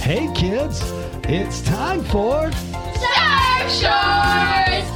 Hey 0.00 0.32
kids, 0.34 0.80
it's 1.24 1.60
time 1.60 2.02
for 2.02 2.50
Surf 2.50 3.70
Shorts! 3.70 4.90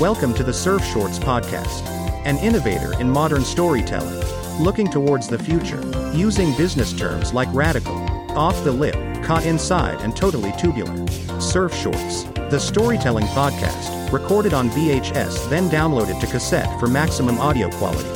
Welcome 0.00 0.32
to 0.34 0.44
the 0.44 0.52
Surf 0.52 0.84
Shorts 0.84 1.18
Podcast, 1.18 1.82
an 2.24 2.38
innovator 2.38 2.98
in 3.00 3.10
modern 3.10 3.44
storytelling, 3.44 4.22
looking 4.62 4.88
towards 4.88 5.26
the 5.26 5.38
future, 5.38 5.82
using 6.14 6.56
business 6.56 6.92
terms 6.92 7.34
like 7.34 7.52
radical, 7.52 7.96
off 8.38 8.62
the 8.62 8.72
lip, 8.72 8.94
caught 9.24 9.44
inside, 9.44 10.00
and 10.00 10.16
totally 10.16 10.52
tubular. 10.58 11.06
Surf 11.40 11.74
Shorts, 11.74 12.22
the 12.50 12.58
storytelling 12.60 13.26
podcast, 13.26 14.12
recorded 14.12 14.54
on 14.54 14.70
VHS, 14.70 15.50
then 15.50 15.68
downloaded 15.68 16.20
to 16.20 16.26
cassette 16.28 16.78
for 16.78 16.86
maximum 16.86 17.38
audio 17.38 17.68
quality. 17.72 18.08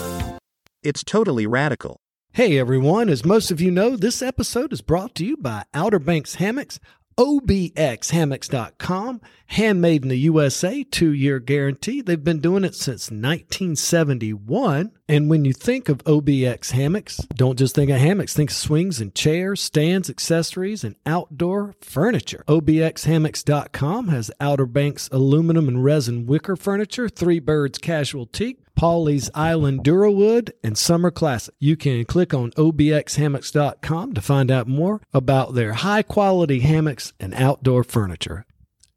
It's 0.83 1.03
totally 1.03 1.47
radical. 1.47 1.99
Hey 2.35 2.59
everyone, 2.59 3.11
as 3.11 3.27
most 3.27 3.51
of 3.51 3.61
you 3.61 3.71
know, 3.71 3.95
this 3.95 4.23
episode 4.23 4.73
is 4.73 4.81
brought 4.81 5.15
to 5.17 5.27
you 5.27 5.37
by 5.37 5.65
Outer 5.75 5.99
Banks 5.99 6.37
Hammocks, 6.37 6.81
obxhammocks.com, 7.19 9.21
handmade 9.49 10.05
in 10.05 10.09
the 10.09 10.17
USA, 10.17 10.83
two 10.83 11.13
year 11.13 11.39
guarantee. 11.39 12.01
They've 12.01 12.25
been 12.25 12.41
doing 12.41 12.65
it 12.65 12.75
since 12.75 13.11
1971. 13.11 14.93
And 15.11 15.29
when 15.29 15.45
you 15.45 15.53
think 15.53 15.91
of 15.91 16.03
OBX 16.05 16.71
hammocks, 16.71 17.19
don't 17.35 17.59
just 17.59 17.75
think 17.75 17.91
of 17.91 17.99
hammocks, 17.99 18.33
think 18.33 18.51
swings 18.51 18.99
and 18.99 19.15
chairs, 19.15 19.61
stands, 19.61 20.09
accessories, 20.09 20.85
and 20.85 20.97
outdoor 21.05 21.75
furniture. 21.83 22.45
OBXhammocks.com 22.49 24.09
has 24.09 24.31
Outer 24.41 24.65
Banks 24.65 25.07
aluminum 25.13 25.69
and 25.69 25.85
resin 25.85 26.25
wicker 26.25 26.57
furniture, 26.57 27.11
Three 27.11 27.41
Birds 27.41 27.77
casual 27.77 28.25
teak, 28.25 28.62
Pawleys 28.79 29.31
Island 29.35 29.85
Durawood, 29.85 30.51
and 30.63 30.77
Summer 30.77 31.11
Classic. 31.11 31.55
You 31.59 31.77
can 31.77 32.05
click 32.05 32.35
on 32.35 32.51
obxhammocks.com 32.53 34.13
to 34.13 34.21
find 34.21 34.51
out 34.51 34.67
more 34.67 35.01
about 35.13 35.55
their 35.55 35.75
high 35.75 36.03
quality 36.03 36.61
hammocks 36.61 37.13
and 37.21 37.35
outdoor 37.35 37.85
furniture. 37.85 38.45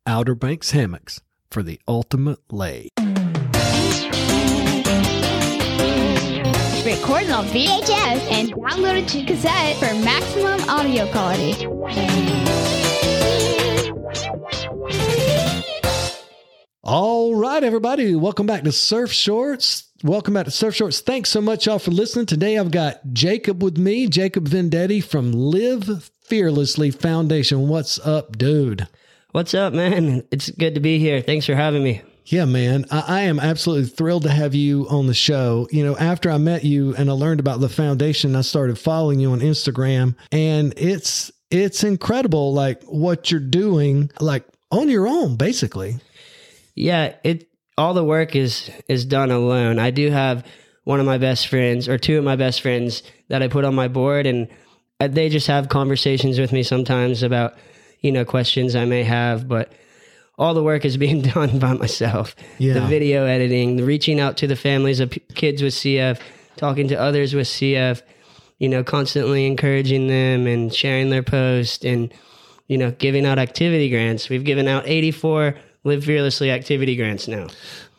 Outer 0.07 0.35
Banks 0.35 0.71
Hammocks 0.71 1.21
for 1.49 1.63
the 1.63 1.79
ultimate 1.87 2.39
lay. 2.51 2.89
Recorded 6.85 7.31
on 7.31 7.45
VHS 7.47 8.31
and 8.31 8.53
downloaded 8.53 9.07
to 9.09 9.23
cassette 9.25 9.77
for 9.77 9.93
maximum 10.03 10.69
audio 10.69 11.09
quality. 11.11 11.65
All 16.87 17.33
right, 17.33 17.63
everybody, 17.63 18.13
welcome 18.13 18.45
back 18.45 18.61
to 18.61 18.71
Surf 18.71 19.11
Shorts. 19.11 19.89
Welcome 20.03 20.35
back 20.35 20.45
to 20.45 20.51
Surf 20.51 20.75
Shorts. 20.75 20.99
Thanks 20.99 21.31
so 21.31 21.41
much, 21.41 21.65
y'all, 21.65 21.79
for 21.79 21.89
listening. 21.89 22.27
Today 22.27 22.59
I've 22.59 22.69
got 22.69 22.99
Jacob 23.11 23.63
with 23.63 23.79
me, 23.79 24.07
Jacob 24.07 24.47
Vendetti 24.47 25.03
from 25.03 25.31
Live 25.31 26.11
Fearlessly 26.25 26.91
Foundation. 26.91 27.69
What's 27.69 27.97
up, 28.05 28.37
dude? 28.37 28.87
What's 29.31 29.55
up, 29.55 29.73
man? 29.73 30.27
It's 30.29 30.51
good 30.51 30.75
to 30.75 30.79
be 30.79 30.99
here. 30.99 31.23
Thanks 31.23 31.47
for 31.47 31.55
having 31.55 31.83
me. 31.83 32.03
Yeah, 32.25 32.45
man. 32.45 32.85
I, 32.91 33.03
I 33.07 33.21
am 33.21 33.39
absolutely 33.39 33.89
thrilled 33.89 34.21
to 34.23 34.29
have 34.29 34.53
you 34.53 34.87
on 34.87 35.07
the 35.07 35.15
show. 35.15 35.67
You 35.71 35.83
know, 35.83 35.97
after 35.97 36.29
I 36.29 36.37
met 36.37 36.63
you 36.63 36.95
and 36.95 37.09
I 37.09 37.13
learned 37.13 37.39
about 37.39 37.61
the 37.61 37.69
foundation, 37.69 38.35
I 38.35 38.41
started 38.41 38.77
following 38.77 39.19
you 39.19 39.31
on 39.31 39.39
Instagram 39.39 40.15
and 40.31 40.71
it's 40.77 41.31
it's 41.49 41.83
incredible 41.83 42.53
like 42.53 42.83
what 42.83 43.31
you're 43.31 43.39
doing 43.39 44.11
like 44.19 44.45
on 44.69 44.87
your 44.87 45.07
own 45.07 45.35
basically. 45.35 45.99
Yeah, 46.75 47.15
it 47.23 47.49
all 47.77 47.93
the 47.93 48.03
work 48.03 48.35
is 48.35 48.69
is 48.87 49.05
done 49.05 49.31
alone. 49.31 49.79
I 49.79 49.91
do 49.91 50.09
have 50.11 50.45
one 50.83 50.99
of 50.99 51.05
my 51.05 51.17
best 51.17 51.47
friends 51.47 51.89
or 51.89 51.97
two 51.97 52.17
of 52.17 52.23
my 52.23 52.35
best 52.35 52.61
friends 52.61 53.03
that 53.27 53.41
I 53.41 53.47
put 53.47 53.65
on 53.65 53.73
my 53.73 53.87
board 53.87 54.27
and 54.27 54.47
uh, 54.99 55.07
they 55.07 55.29
just 55.29 55.47
have 55.47 55.67
conversations 55.69 56.39
with 56.39 56.51
me 56.51 56.63
sometimes 56.63 57.23
about, 57.23 57.55
you 58.01 58.11
know, 58.11 58.23
questions 58.23 58.75
I 58.75 58.85
may 58.85 59.03
have, 59.03 59.47
but 59.47 59.73
all 60.37 60.53
the 60.53 60.63
work 60.63 60.85
is 60.85 60.97
being 61.05 61.21
done 61.21 61.59
by 61.59 61.73
myself. 61.73 62.35
Yeah. 62.57 62.73
The 62.73 62.81
video 62.81 63.25
editing, 63.25 63.77
the 63.77 63.83
reaching 63.83 64.19
out 64.19 64.37
to 64.37 64.47
the 64.47 64.55
families 64.55 64.99
of 64.99 65.11
p- 65.11 65.21
kids 65.33 65.61
with 65.61 65.73
CF, 65.73 66.19
talking 66.55 66.87
to 66.89 66.99
others 66.99 67.33
with 67.33 67.47
CF, 67.47 68.01
you 68.59 68.69
know, 68.69 68.83
constantly 68.83 69.45
encouraging 69.45 70.07
them 70.07 70.47
and 70.47 70.73
sharing 70.73 71.09
their 71.09 71.23
post 71.23 71.83
and, 71.83 72.13
you 72.67 72.77
know, 72.77 72.91
giving 72.91 73.25
out 73.25 73.37
activity 73.37 73.89
grants. 73.89 74.29
We've 74.29 74.45
given 74.45 74.67
out 74.67 74.87
84 74.87 75.55
Live 75.85 76.03
Fearlessly 76.03 76.51
activity 76.51 76.95
grants 76.95 77.27
now. 77.27 77.47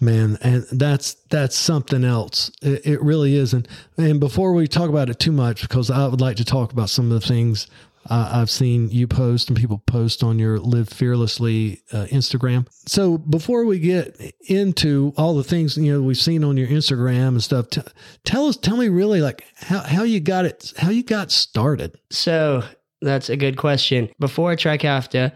Man, 0.01 0.37
and 0.43 0.67
that's 0.73 1.15
that's 1.31 1.57
something 1.57 2.05
else. 2.05 2.51
It, 2.61 2.85
it 2.85 3.03
really 3.03 3.37
is. 3.37 3.55
And 3.55 3.67
and 3.97 4.21
before 4.21 4.53
we 4.53 4.69
talk 4.69 4.91
about 4.91 5.09
it 5.09 5.19
too 5.19 5.33
much, 5.33 5.63
because 5.63 5.91
I 5.91 6.07
would 6.07 6.21
like 6.21 6.37
to 6.37 6.45
talk 6.45 6.73
about 6.73 6.91
some 6.91 7.11
of 7.11 7.21
the 7.21 7.27
things 7.27 7.67
uh, 8.09 8.31
I've 8.33 8.51
seen 8.51 8.91
you 8.91 9.07
post 9.07 9.49
and 9.49 9.57
people 9.57 9.79
post 9.79 10.23
on 10.23 10.39
your 10.39 10.59
Live 10.59 10.89
Fearlessly 10.89 11.83
uh, 11.93 12.07
Instagram. 12.11 12.67
So 12.87 13.19
before 13.19 13.65
we 13.65 13.79
get 13.79 14.35
into 14.49 15.13
all 15.17 15.35
the 15.35 15.45
things 15.45 15.77
you 15.77 15.93
know 15.93 16.03
we've 16.03 16.17
seen 16.17 16.45
on 16.45 16.57
your 16.57 16.69
Instagram 16.69 17.29
and 17.29 17.43
stuff, 17.43 17.71
t- 17.71 17.83
tell 18.25 18.49
us, 18.49 18.57
tell 18.57 18.77
me 18.77 18.89
really 18.89 19.21
like 19.21 19.45
how 19.57 19.81
how 19.81 20.03
you 20.03 20.21
got 20.21 20.45
it, 20.45 20.73
how 20.77 20.91
you 20.91 21.03
got 21.03 21.31
started. 21.31 21.99
So 22.11 22.63
that's 23.01 23.29
a 23.29 23.37
good 23.37 23.57
question. 23.57 24.11
Before 24.19 24.55
Trikafta, 24.55 25.33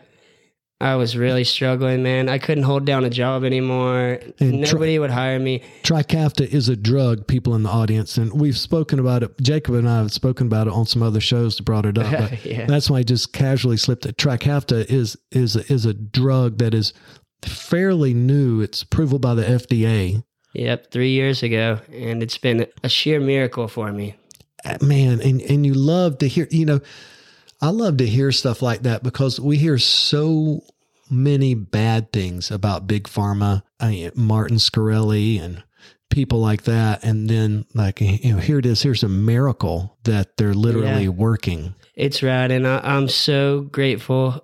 I 0.82 0.96
was 0.96 1.14
really 1.14 1.44
struggling, 1.44 2.02
man. 2.02 2.30
I 2.30 2.38
couldn't 2.38 2.64
hold 2.64 2.86
down 2.86 3.04
a 3.04 3.10
job 3.10 3.44
anymore. 3.44 4.18
And 4.41 4.64
tri- 4.64 4.72
Nobody 4.72 4.98
would 4.98 5.10
hire 5.10 5.38
me. 5.38 5.62
Trikafta 5.82 6.46
is 6.46 6.70
a 6.70 6.76
drug, 6.76 7.26
people 7.26 7.54
in 7.54 7.64
the 7.64 7.68
audience, 7.68 8.16
and 8.16 8.32
we've 8.32 8.56
spoken 8.56 8.98
about 8.98 9.22
it. 9.22 9.38
Jacob 9.42 9.74
and 9.74 9.86
I 9.86 9.98
have 9.98 10.10
spoken 10.12 10.46
about 10.46 10.69
it 10.69 10.72
on 10.72 10.86
some 10.86 11.02
other 11.02 11.20
shows 11.20 11.56
that 11.56 11.64
brought 11.64 11.84
it 11.84 11.98
up. 11.98 12.10
But 12.10 12.44
Yeah. 12.50 12.64
That's 12.64 12.88
why 12.88 12.98
I 12.98 13.02
just 13.02 13.34
casually 13.34 13.76
slipped 13.76 14.06
it. 14.06 14.16
Trikafta 14.16 14.86
is 14.90 15.19
is 15.30 15.56
is 15.56 15.84
a 15.84 15.92
drug 15.92 16.56
that 16.58 16.72
is 16.72 16.94
fairly 17.42 18.14
new. 18.14 18.62
It's 18.62 18.82
approval 18.82 19.19
by 19.19 19.34
the 19.34 19.44
FDA. 19.44 20.24
Yep, 20.54 20.90
three 20.90 21.10
years 21.10 21.42
ago, 21.42 21.80
and 21.92 22.22
it's 22.22 22.38
been 22.38 22.66
a 22.82 22.88
sheer 22.88 23.20
miracle 23.20 23.69
for 23.69 23.92
me. 23.92 24.16
Uh, 24.64 24.78
Man, 24.80 25.20
and 25.20 25.40
and 25.42 25.64
you 25.66 25.74
love 25.74 26.19
to 26.19 26.26
hear. 26.28 26.48
You 26.50 26.64
know, 26.66 26.80
I 27.60 27.69
love 27.71 27.98
to 27.98 28.06
hear 28.06 28.32
stuff 28.32 28.62
like 28.62 28.82
that 28.82 29.03
because 29.03 29.38
we 29.41 29.56
hear 29.56 29.78
so 29.78 30.62
many 31.10 31.54
bad 31.54 32.12
things 32.12 32.50
about 32.50 32.87
big 32.87 33.04
pharma, 33.04 33.59
uh, 33.59 33.84
I 33.84 33.91
mean, 33.91 34.10
Martin 34.15 34.56
Shkreli 34.59 35.41
and 35.41 35.62
people 36.09 36.41
like 36.41 36.62
that, 36.62 37.04
and 37.04 37.28
then 37.28 37.66
like 37.75 38.00
you 38.00 38.32
know, 38.34 38.38
here 38.38 38.59
it 38.59 38.66
is. 38.66 38.82
Here's 38.82 39.03
a 39.03 39.09
miracle 39.09 39.99
that 40.04 40.37
they're 40.37 40.54
literally 40.54 41.04
Yeah. 41.04 41.09
working. 41.10 41.75
It's 41.94 42.22
rad, 42.22 42.50
and 42.50 42.66
I, 42.66 42.81
I'm 42.82 43.09
so 43.09 43.60
grateful, 43.62 44.43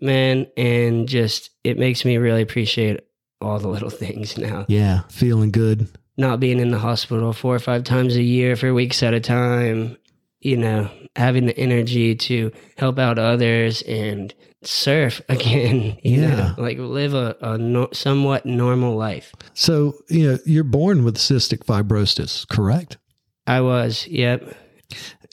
man. 0.00 0.46
And 0.56 1.08
just 1.08 1.50
it 1.64 1.78
makes 1.78 2.04
me 2.04 2.16
really 2.16 2.42
appreciate 2.42 3.00
all 3.40 3.58
the 3.58 3.68
little 3.68 3.90
things 4.04 4.36
now. 4.36 4.64
Yeah, 4.68 5.02
feeling 5.08 5.52
good. 5.52 5.88
Not 6.18 6.40
being 6.40 6.58
in 6.60 6.70
the 6.70 6.78
hospital 6.78 7.32
four 7.32 7.54
or 7.54 7.58
five 7.60 7.84
times 7.84 8.16
a 8.16 8.22
year 8.22 8.56
for 8.56 8.72
weeks 8.74 9.02
at 9.02 9.14
a 9.14 9.20
time. 9.20 9.96
You 10.40 10.56
know, 10.56 10.90
having 11.16 11.46
the 11.46 11.58
energy 11.58 12.14
to 12.14 12.52
help 12.76 12.98
out 12.98 13.18
others 13.18 13.82
and 13.82 14.32
surf 14.62 15.20
again. 15.28 15.98
You 16.02 16.22
Yeah. 16.22 16.36
know, 16.36 16.54
like 16.58 16.78
live 16.78 17.14
a, 17.14 17.36
a 17.40 17.58
no, 17.58 17.88
somewhat 17.92 18.46
normal 18.46 18.96
life. 18.96 19.34
So 19.54 19.94
you 20.08 20.30
know, 20.32 20.38
you're 20.46 20.64
born 20.64 21.04
with 21.04 21.16
cystic 21.16 21.64
fibrosis, 21.64 22.46
correct? 22.48 22.98
I 23.46 23.60
was, 23.60 24.06
yep. 24.08 24.56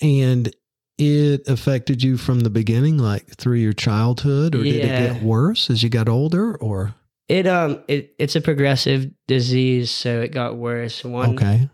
And 0.02 0.54
it 0.98 1.48
affected 1.48 2.04
you 2.04 2.18
from 2.18 2.42
the 2.42 2.50
beginning, 2.50 2.98
like 2.98 3.36
through 3.38 3.58
your 3.58 3.74
childhood, 3.74 4.56
or 4.56 4.64
did 4.64 4.86
it 4.86 4.98
get 5.16 5.24
worse 5.24 5.70
as 5.70 5.82
you 5.84 5.90
got 5.90 6.08
older? 6.08 6.56
Or 6.58 6.94
It 7.28 7.48
um 7.48 7.84
it 7.88 8.14
it's 8.20 8.36
a 8.36 8.42
progressive 8.42 9.10
disease, 9.28 9.90
so 9.90 10.22
it 10.22 10.32
got 10.32 10.58
worse. 10.58 11.04
One 11.04 11.34
okay, 11.34 11.70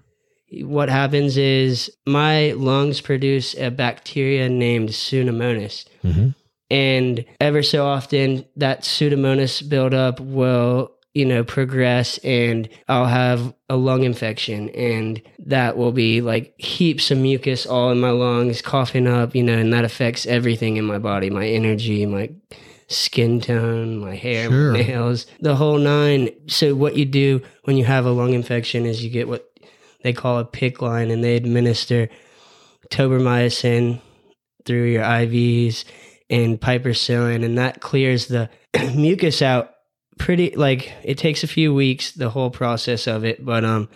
what 0.63 0.89
happens 0.89 1.37
is 1.37 1.91
my 2.05 2.51
lungs 2.53 3.01
produce 3.01 3.53
a 3.55 3.69
bacteria 3.69 4.49
named 4.49 4.89
Pseudomonas. 4.89 5.85
Mhm. 6.03 6.35
And 6.71 7.25
ever 7.41 7.63
so 7.63 7.85
often 7.85 8.45
that 8.55 8.81
Pseudomonas 8.83 9.67
buildup 9.67 10.19
will, 10.19 10.91
you 11.15 11.25
know, 11.25 11.43
progress 11.43 12.19
and 12.19 12.69
I'll 12.87 13.07
have 13.07 13.53
a 13.69 13.75
lung 13.75 14.03
infection 14.03 14.69
and 14.69 15.21
that 15.47 15.77
will 15.77 15.91
be 15.91 16.21
like 16.21 16.53
heaps 16.59 17.09
of 17.09 17.17
mucus 17.17 17.65
all 17.65 17.91
in 17.91 17.99
my 17.99 18.11
lungs, 18.11 18.61
coughing 18.61 19.07
up, 19.07 19.35
you 19.35 19.43
know, 19.43 19.57
and 19.57 19.73
that 19.73 19.83
affects 19.85 20.25
everything 20.27 20.77
in 20.77 20.85
my 20.85 20.99
body, 20.99 21.29
my 21.31 21.47
energy, 21.47 22.05
my 22.05 22.29
skin 22.87 23.39
tone, 23.39 23.97
my 23.97 24.15
hair, 24.15 24.49
Sure. 24.49 24.71
my 24.73 24.81
nails, 24.81 25.25
the 25.41 25.55
whole 25.55 25.77
nine. 25.77 26.29
So 26.47 26.73
what 26.75 26.95
you 26.97 27.05
do 27.05 27.41
when 27.65 27.77
you 27.77 27.85
have 27.85 28.05
a 28.05 28.11
lung 28.11 28.33
infection 28.33 28.85
is 28.85 29.03
you 29.03 29.09
get 29.11 29.27
what 29.27 29.48
they 30.01 30.13
call 30.13 30.39
a 30.39 30.45
PICC 30.45 30.81
line 30.81 31.11
and 31.11 31.23
they 31.23 31.35
administer 31.35 32.09
tobramycin 32.89 34.01
through 34.65 34.85
your 34.85 35.03
IVs 35.03 35.83
and 36.29 36.59
piperacillin 36.59 37.43
and 37.43 37.57
that 37.57 37.81
clears 37.81 38.27
the 38.27 38.49
mucus 38.95 39.41
out 39.41 39.71
pretty 40.17 40.55
like 40.55 40.93
it 41.03 41.17
takes 41.17 41.43
a 41.43 41.47
few 41.47 41.73
weeks 41.73 42.11
the 42.11 42.29
whole 42.29 42.49
process 42.49 43.07
of 43.07 43.23
it 43.23 43.43
but 43.43 43.63
um 43.63 43.87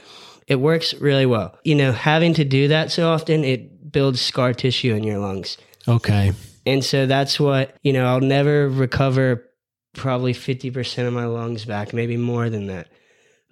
it 0.48 0.56
works 0.56 0.94
really 0.96 1.26
well. 1.26 1.58
You 1.64 1.76
know 1.76 1.92
having 1.92 2.34
to 2.36 2.44
do 2.44 2.70
that 2.70 2.92
so 2.92 3.10
often 3.12 3.44
it 3.44 3.92
builds 3.92 4.20
scar 4.20 4.54
tissue 4.54 4.94
in 4.94 5.04
your 5.04 5.20
lungs. 5.20 5.58
Okay, 5.88 6.32
And 6.66 6.84
so 6.84 7.06
that's 7.06 7.40
what, 7.40 7.78
you 7.84 7.94
know, 7.94 8.06
I'll 8.06 8.22
never 8.22 8.70
recover 8.70 9.50
probably 9.94 10.34
50% 10.34 11.08
of 11.08 11.14
my 11.14 11.26
lungs 11.26 11.66
back, 11.66 11.94
maybe 11.94 12.18
more 12.18 12.50
than 12.50 12.68
that. 12.68 12.88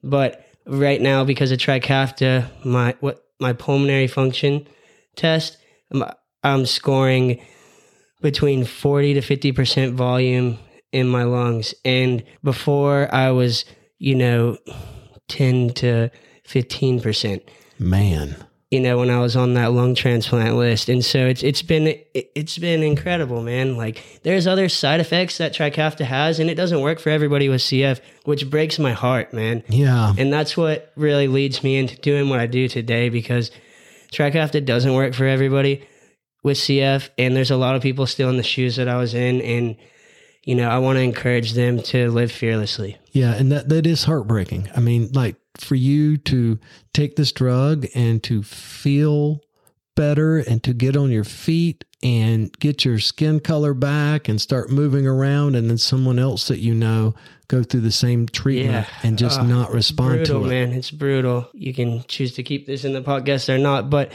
But 0.04 0.46
right 0.66 1.02
now, 1.02 1.24
because 1.24 1.52
of 1.52 1.60
Trikafta, 1.60 2.48
my, 2.66 2.96
what, 3.00 3.24
my 3.40 3.54
pulmonary 3.54 4.08
function 4.08 4.68
test, 5.16 5.58
I'm, 5.92 6.04
I'm 6.44 6.66
scoring 6.66 7.42
between 8.22 8.66
40 8.66 9.16
to 9.16 9.22
50% 9.22 9.94
volume 9.94 10.60
in 10.92 11.08
my 11.08 11.24
lungs. 11.24 11.74
And 11.84 12.24
before 12.44 13.14
I 13.14 13.32
was, 13.32 13.66
you 13.98 14.16
know, 14.16 14.58
10 15.30 15.72
to 15.76 16.12
15%. 16.48 17.42
Man. 17.80 18.36
You 18.72 18.80
know, 18.80 18.98
when 18.98 19.10
I 19.10 19.20
was 19.20 19.36
on 19.36 19.54
that 19.56 19.74
lung 19.74 19.96
transplant 19.96 20.56
list. 20.56 20.88
And 20.88 21.04
so 21.04 21.28
it's 21.28 21.44
it's 21.44 21.62
been 21.62 21.94
it's 22.14 22.58
been 22.58 22.84
incredible, 22.84 23.42
man. 23.42 23.76
Like 23.76 24.02
there's 24.24 24.48
other 24.48 24.70
side 24.70 25.02
effects 25.02 25.38
that 25.40 25.54
Trikafta 25.54 26.06
has 26.06 26.40
and 26.40 26.50
it 26.50 26.56
doesn't 26.56 26.82
work 26.82 27.00
for 27.00 27.10
everybody 27.10 27.50
with 27.50 27.62
CF, 27.62 28.00
which 28.24 28.50
breaks 28.50 28.80
my 28.80 28.94
heart, 28.94 29.34
man. 29.34 29.64
Yeah. 29.68 30.14
And 30.18 30.32
that's 30.32 30.56
what 30.56 30.92
really 30.96 31.28
leads 31.28 31.64
me 31.64 31.78
into 31.78 31.98
doing 31.98 32.30
what 32.30 32.40
I 32.40 32.48
do 32.48 32.70
today 32.70 33.10
because 33.10 33.52
Trikafta 34.14 34.66
doesn't 34.66 34.94
work 34.94 35.14
for 35.14 35.26
everybody 35.26 35.86
with 36.42 36.58
CF 36.58 37.10
and 37.18 37.36
there's 37.36 37.52
a 37.52 37.58
lot 37.58 37.76
of 37.76 37.82
people 37.82 38.08
still 38.08 38.30
in 38.30 38.38
the 38.38 38.44
shoes 38.44 38.78
that 38.78 38.88
I 38.88 38.98
was 38.98 39.14
in 39.14 39.42
and 39.42 39.76
you 40.44 40.56
know, 40.56 40.70
I 40.70 40.80
want 40.80 40.98
to 40.98 41.02
encourage 41.02 41.54
them 41.54 41.82
to 41.84 42.10
live 42.10 42.32
fearlessly. 42.32 42.98
Yeah, 43.12 43.34
and 43.36 43.52
that 43.52 43.70
that 43.70 43.86
is 43.86 44.06
heartbreaking. 44.06 44.70
I 44.76 44.80
mean, 44.80 45.12
like 45.14 45.36
for 45.64 45.76
you 45.76 46.18
to 46.18 46.60
take 46.94 47.16
this 47.16 47.32
drug 47.32 47.86
and 47.96 48.22
to 48.24 48.44
feel 48.44 49.42
better 49.96 50.38
and 50.40 50.64
to 50.64 50.74
get 50.74 50.96
on 50.96 51.10
your 51.12 51.24
feet 51.24 51.84
and 52.04 52.58
get 52.60 52.84
your 52.86 52.98
skin 52.98 53.40
color 53.40 53.74
back 53.74 54.28
and 54.28 54.42
start 54.42 54.72
moving 54.72 55.06
around 55.06 55.56
and 55.56 55.70
then 55.70 55.78
someone 55.78 56.18
else 56.18 56.48
that 56.48 56.60
you 56.60 56.74
know 56.74 57.14
go 57.48 57.62
through 57.62 57.82
the 57.82 57.92
same 57.92 58.26
treatment 58.28 58.88
Yeah. 58.88 59.08
and 59.08 59.18
just 59.18 59.40
Ah, 59.40 59.44
not 59.46 59.72
respond 59.74 60.16
brutal, 60.18 60.42
to 60.42 60.46
it. 60.48 60.50
man. 60.50 60.72
It's 60.74 60.90
brutal. 60.92 61.50
You 61.54 61.74
can 61.74 62.04
choose 62.08 62.34
to 62.36 62.44
keep 62.44 62.66
this 62.66 62.86
in 62.86 62.94
the 62.94 63.02
podcast 63.02 63.50
or 63.54 63.58
not, 63.58 63.90
but 63.90 64.12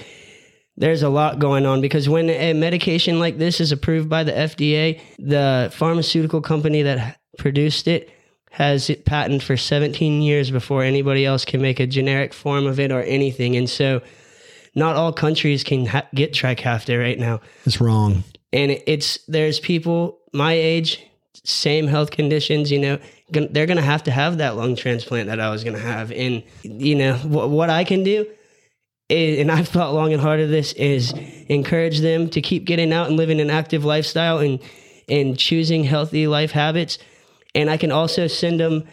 there's 0.79 1.03
a 1.03 1.09
lot 1.09 1.39
going 1.39 1.65
on 1.67 1.81
because 1.81 2.09
when 2.09 2.29
a 2.31 2.53
medication 2.55 3.19
like 3.19 3.39
this 3.39 3.61
is 3.61 3.73
approved 3.73 4.09
by 4.09 4.25
the 4.25 4.33
FDA, 4.33 5.01
the 5.19 5.71
pharmaceutical 5.73 6.41
company 6.41 6.83
that 6.83 7.19
produced 7.39 7.87
it 7.87 8.11
has 8.57 8.89
it 8.89 9.05
patented 9.05 9.43
for 9.43 9.55
17 9.57 10.23
years 10.23 10.51
before 10.51 10.83
anybody 10.83 11.27
else 11.27 11.45
can 11.45 11.61
make 11.61 11.79
a 11.79 11.87
generic 11.87 12.33
form 12.33 12.67
of 12.67 12.81
it 12.81 12.91
or 12.91 13.03
anything. 13.03 13.55
And 13.55 13.69
so 13.69 14.01
not 14.75 14.97
all 14.97 15.13
countries 15.13 15.63
can 15.63 15.85
ha- 15.85 16.07
get 16.15 16.33
Trikafta 16.33 16.99
right 16.99 17.19
now 17.19 17.41
It's 17.67 17.81
wrong. 17.83 18.25
and 18.55 18.71
it's 18.87 19.19
there's 19.29 19.61
people 19.61 20.19
my 20.33 20.55
age 20.55 21.03
same 21.45 21.87
health 21.87 22.11
conditions 22.11 22.71
you 22.73 22.79
know 22.79 22.99
gon- 23.31 23.49
they're 23.53 23.67
gonna 23.67 23.83
have 23.83 24.03
to 24.05 24.11
have 24.11 24.39
that 24.39 24.57
lung 24.57 24.75
transplant 24.75 25.29
that 25.29 25.39
i 25.39 25.49
was 25.51 25.63
gonna 25.65 25.79
have 25.79 26.11
and 26.13 26.43
you 26.63 26.95
know 26.95 27.15
wh- 27.15 27.49
what 27.51 27.71
i 27.71 27.85
can 27.85 28.03
do 28.03 28.27
is, 29.09 29.39
and 29.39 29.51
i've 29.53 29.69
thought 29.69 29.95
long 29.95 30.13
and 30.13 30.21
hard 30.21 30.41
of 30.41 30.49
this 30.51 30.73
is 30.75 31.13
encourage 31.49 32.01
them 32.01 32.29
to 32.31 32.41
keep 32.41 32.65
getting 32.65 32.93
out 32.93 33.07
and 33.09 33.17
living 33.17 33.41
an 33.41 33.49
active 33.51 33.85
lifestyle 33.85 34.39
and 34.39 34.59
and 35.09 35.39
choosing 35.39 35.85
healthy 35.85 36.27
life 36.27 36.51
habits 36.51 36.99
and 37.57 37.69
i 37.71 37.77
can 37.77 37.91
also 37.91 38.27
send 38.27 38.61
them 38.61 38.85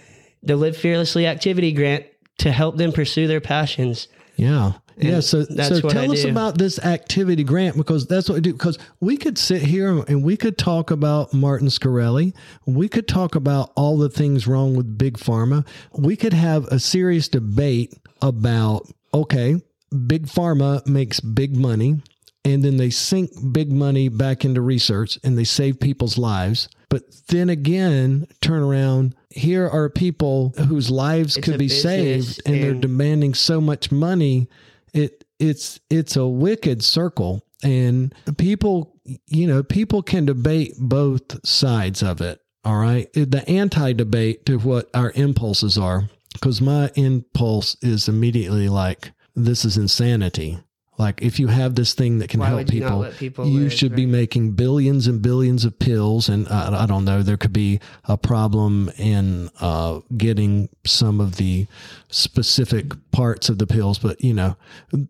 the 0.42 0.56
live 0.56 0.76
fearlessly 0.76 1.28
activity 1.28 1.72
grant 1.72 2.06
to 2.38 2.52
help 2.52 2.78
them 2.78 2.92
pursue 2.92 3.28
their 3.28 3.42
passions 3.42 4.08
Yeah. 4.38 4.74
Yeah. 4.98 5.22
So, 5.22 5.44
that's 5.44 5.80
so 5.80 5.90
tell 5.90 6.12
us 6.12 6.24
about 6.24 6.58
this 6.58 6.78
activity 6.80 7.44
grant 7.44 7.76
because 7.76 8.06
that's 8.06 8.30
what 8.30 8.36
we 8.36 8.42
do. 8.42 8.54
Because 8.54 8.78
we 9.00 9.18
could 9.18 9.38
sit 9.38 9.62
here 9.62 9.90
and 9.90 10.24
we 10.24 10.38
could 10.38 10.58
talk 10.58 10.92
about 10.92 11.34
Martin 11.34 11.68
Shkreli. 11.68 12.36
We 12.66 12.88
could 12.90 13.08
talk 13.08 13.36
about 13.36 13.72
all 13.76 13.98
the 13.98 14.10
things 14.10 14.48
wrong 14.48 14.76
with 14.76 14.98
Big 14.98 15.18
Pharma. 15.18 15.66
We 15.98 16.16
could 16.16 16.34
have 16.34 16.66
a 16.66 16.80
serious 16.80 17.28
debate 17.28 17.94
about, 18.22 18.88
okay, 19.14 19.62
Big 20.08 20.28
Pharma 20.28 20.86
makes 20.86 21.20
big 21.20 21.56
money 21.56 22.02
and 22.46 22.64
then 22.64 22.78
they 22.78 22.90
sink 22.90 23.32
big 23.52 23.72
money 23.72 24.10
back 24.10 24.44
into 24.44 24.62
research 24.62 25.18
and 25.24 25.38
they 25.38 25.44
save 25.44 25.80
people's 25.80 26.18
lives. 26.18 26.68
But 26.90 27.04
then 27.28 27.50
again, 27.50 28.28
turn 28.42 28.62
around. 28.62 29.16
Here 29.30 29.68
are 29.68 29.90
people 29.90 30.54
whose 30.68 30.92
lives 30.92 31.38
It's 31.38 31.46
could 31.46 31.58
be 31.58 31.70
saved, 31.70 32.42
and 32.46 32.62
they're 32.62 32.74
demanding 32.74 33.34
so 33.34 33.60
much 33.60 33.92
money. 33.92 34.48
It 34.94 35.24
it's 35.40 35.80
it's 35.90 36.16
a 36.16 36.28
wicked 36.28 36.84
circle, 36.84 37.44
and 37.64 38.14
people, 38.38 38.96
you 39.26 39.48
know, 39.48 39.64
people 39.64 40.04
can 40.04 40.26
debate 40.26 40.74
both 40.78 41.44
sides 41.46 42.04
of 42.04 42.22
it. 42.22 42.42
All 42.64 42.78
right, 42.78 43.12
the 43.14 43.44
anti-debate 43.48 44.46
to 44.46 44.60
what 44.60 44.90
our 44.94 45.12
impulses 45.16 45.78
are, 45.78 46.10
because 46.34 46.62
my 46.62 46.92
impulse 46.96 47.76
is 47.82 48.08
immediately 48.08 48.70
like, 48.70 49.12
"This 49.36 49.66
is 49.66 49.78
insanity." 49.78 50.60
Like 50.98 51.22
if 51.24 51.40
you 51.40 51.48
have 51.48 51.74
this 51.76 51.94
thing 51.96 52.20
that 52.20 52.30
can 52.30 52.40
Why 52.40 52.48
help 52.48 52.58
would 52.60 52.74
you 52.74 52.82
people, 52.82 53.06
people 53.18 53.48
you 53.48 53.62
live, 53.62 53.74
should 53.74 53.96
be 53.96 54.06
making 54.06 54.52
billions 54.52 55.08
and 55.08 55.22
billions 55.22 55.66
of 55.66 55.80
pills. 55.80 56.30
And 56.30 56.48
I, 56.50 56.84
I 56.84 56.86
don't 56.86 57.04
know, 57.04 57.24
there 57.24 57.36
could 57.38 57.52
be 57.54 57.80
a 58.06 58.16
problem 58.16 58.92
in 58.98 59.50
uh, 59.60 60.02
getting 60.16 60.70
some 60.86 61.20
of 61.20 61.38
the 61.38 61.66
specific 62.10 62.94
parts 63.12 63.50
of 63.50 63.58
the 63.58 63.68
pills, 63.68 63.98
but 64.00 64.24
you 64.24 64.34
know, 64.34 64.56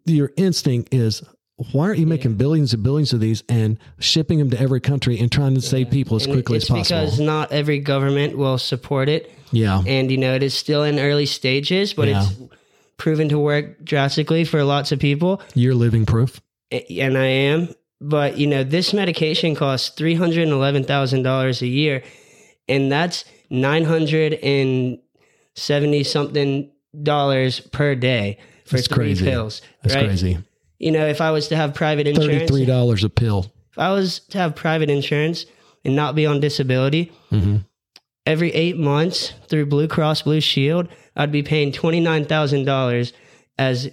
your 0.06 0.32
instinct 0.38 0.94
is. 0.94 1.24
Why 1.72 1.86
aren't 1.86 2.00
you 2.00 2.08
making 2.08 2.36
billions 2.36 2.74
and 2.74 2.82
billions 2.82 3.14
of 3.14 3.20
these 3.20 3.44
and 3.48 3.78
shipping 4.00 4.40
them 4.40 4.50
to 4.50 4.60
every 4.60 4.82
country 4.82 5.20
and 5.20 5.32
trying 5.32 5.54
to 5.54 5.62
save 5.62 5.92
people 5.92 6.16
as 6.18 6.26
And 6.26 6.34
quickly 6.34 6.58
as 6.58 6.66
possible? 6.68 7.02
because 7.02 7.20
not 7.20 7.52
every 7.52 7.78
government 7.78 8.36
will 8.38 8.58
support 8.58 9.08
it 9.08 9.32
yeah, 9.52 9.82
and 9.86 10.10
you 10.10 10.18
know 10.18 10.34
it 10.34 10.42
is 10.42 10.56
still 10.56 10.82
in 10.84 10.98
early 10.98 11.28
stages 11.28 11.94
but 11.94 12.08
Yeah. 12.08 12.24
it's 12.24 12.34
proven 12.98 13.30
to 13.30 13.40
work 13.40 13.84
drastically 13.84 14.44
for 14.44 14.64
lots 14.64 14.92
of 14.92 15.00
people 15.00 15.42
you're 15.56 15.74
living 15.76 16.06
proof. 16.06 16.40
and 16.72 17.18
i 17.18 17.26
am 17.26 17.68
but 18.02 18.38
you 18.38 18.46
know 18.48 18.64
this 18.64 18.94
medication 18.94 19.56
costs 19.56 20.00
$311000 20.00 21.62
a 21.62 21.68
year 21.68 22.04
and 22.70 22.92
that's 22.92 23.26
970 23.50 26.04
something 26.04 26.70
dollars 27.02 27.60
per 27.60 27.96
day 27.96 28.38
for 28.66 28.76
That's 28.76 28.88
three 28.88 28.96
crazy. 28.98 29.26
pills 29.26 29.62
That's 29.82 29.96
right 29.96 30.06
crazy. 30.06 30.38
you 30.80 30.92
know 30.92 31.06
if 31.08 31.22
i 31.22 31.32
was 31.32 31.48
to 31.50 31.56
have 31.56 31.74
private 31.74 32.08
insurance 32.08 32.34
Thirty-three 32.50 32.66
dollars 32.66 33.04
a 33.04 33.10
pill. 33.10 33.52
if 33.72 33.80
i 33.80 33.92
was 33.92 34.20
to 34.30 34.38
have 34.38 34.56
private 34.56 34.90
insurance 34.90 35.46
and 35.84 35.96
not 35.96 36.16
be 36.16 36.26
on 36.26 36.40
disability 36.40 37.12
hmm 37.30 37.58
every 38.26 38.54
eight 38.54 38.78
months 38.78 39.34
through 39.50 39.66
Blue 39.66 39.86
Cross 39.86 40.22
Blue 40.22 40.40
Shield, 40.40 40.88
I'd 41.16 41.32
be 41.32 41.44
paying 41.44 41.72
twenty 41.72 42.00
nine 42.00 42.26
thousand 42.26 42.66
dollars 42.66 43.14
as 43.58 43.90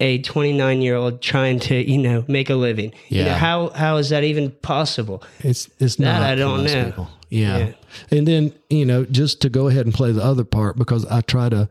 a 0.00 0.18
twenty 0.22 0.52
nine 0.52 0.82
year 0.82 0.96
old 0.96 1.22
trying 1.22 1.60
to 1.60 1.90
you 1.90 1.98
know 1.98 2.24
make 2.28 2.50
a 2.50 2.54
living. 2.54 2.92
You 3.08 3.22
know, 3.24 3.30
Yeah. 3.30 3.38
how 3.38 3.68
how 3.70 3.96
is 3.98 4.08
that 4.10 4.24
even 4.24 4.50
possible? 4.50 5.22
It's 5.40 5.68
it's 5.78 5.96
That 5.96 6.20
not. 6.20 6.22
I 6.22 6.34
don't 6.34 6.64
know. 6.64 6.84
people. 6.86 7.10
Yeah. 7.30 7.58
Yeah. 7.58 7.72
and 8.10 8.28
then 8.28 8.52
you 8.70 8.84
know, 8.84 9.04
just 9.04 9.40
to 9.42 9.48
go 9.48 9.68
ahead 9.68 9.86
and 9.86 9.94
play 9.94 10.12
the 10.12 10.22
other 10.24 10.44
part 10.44 10.76
because 10.76 11.04
I 11.06 11.20
try 11.20 11.48
to, 11.48 11.68